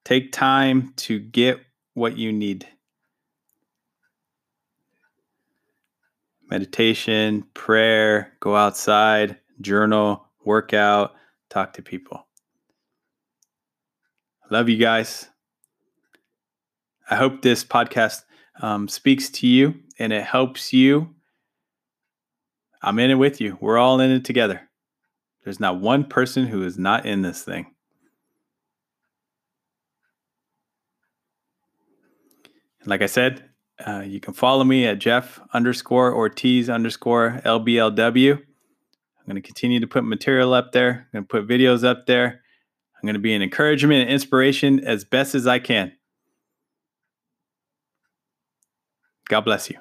Take 0.06 0.32
time 0.32 0.94
to 0.96 1.18
get 1.18 1.60
what 1.92 2.16
you 2.16 2.32
need. 2.32 2.66
Meditation, 6.48 7.44
prayer, 7.52 8.32
go 8.40 8.56
outside, 8.56 9.36
journal, 9.60 10.24
workout, 10.46 11.12
talk 11.50 11.74
to 11.74 11.82
people. 11.82 12.26
Love 14.50 14.70
you 14.70 14.78
guys. 14.78 15.28
I 17.10 17.16
hope 17.16 17.42
this 17.42 17.64
podcast 17.64 18.22
um, 18.62 18.86
speaks 18.86 19.28
to 19.30 19.46
you 19.48 19.74
and 19.98 20.12
it 20.12 20.22
helps 20.22 20.72
you. 20.72 21.12
I'm 22.82 23.00
in 23.00 23.10
it 23.10 23.16
with 23.16 23.40
you. 23.40 23.58
We're 23.60 23.78
all 23.78 23.98
in 23.98 24.12
it 24.12 24.24
together. 24.24 24.68
There's 25.44 25.58
not 25.58 25.80
one 25.80 26.04
person 26.04 26.46
who 26.46 26.62
is 26.62 26.78
not 26.78 27.06
in 27.06 27.22
this 27.22 27.42
thing. 27.42 27.66
And 32.80 32.88
like 32.88 33.02
I 33.02 33.06
said, 33.06 33.44
uh, 33.84 34.04
you 34.06 34.20
can 34.20 34.32
follow 34.32 34.62
me 34.62 34.86
at 34.86 35.00
Jeff 35.00 35.40
underscore 35.52 36.14
Ortiz 36.14 36.70
underscore 36.70 37.40
LBLW. 37.44 38.36
I'm 38.36 39.26
going 39.26 39.34
to 39.34 39.46
continue 39.46 39.80
to 39.80 39.86
put 39.86 40.04
material 40.04 40.54
up 40.54 40.70
there. 40.70 41.08
I'm 41.12 41.24
going 41.24 41.24
to 41.24 41.28
put 41.28 41.48
videos 41.48 41.82
up 41.82 42.06
there. 42.06 42.40
I'm 42.96 43.06
going 43.06 43.14
to 43.14 43.20
be 43.20 43.34
an 43.34 43.42
encouragement 43.42 44.02
and 44.02 44.10
inspiration 44.10 44.78
as 44.80 45.04
best 45.04 45.34
as 45.34 45.46
I 45.46 45.58
can. 45.58 45.92
God 49.30 49.42
bless 49.42 49.70
you. 49.70 49.78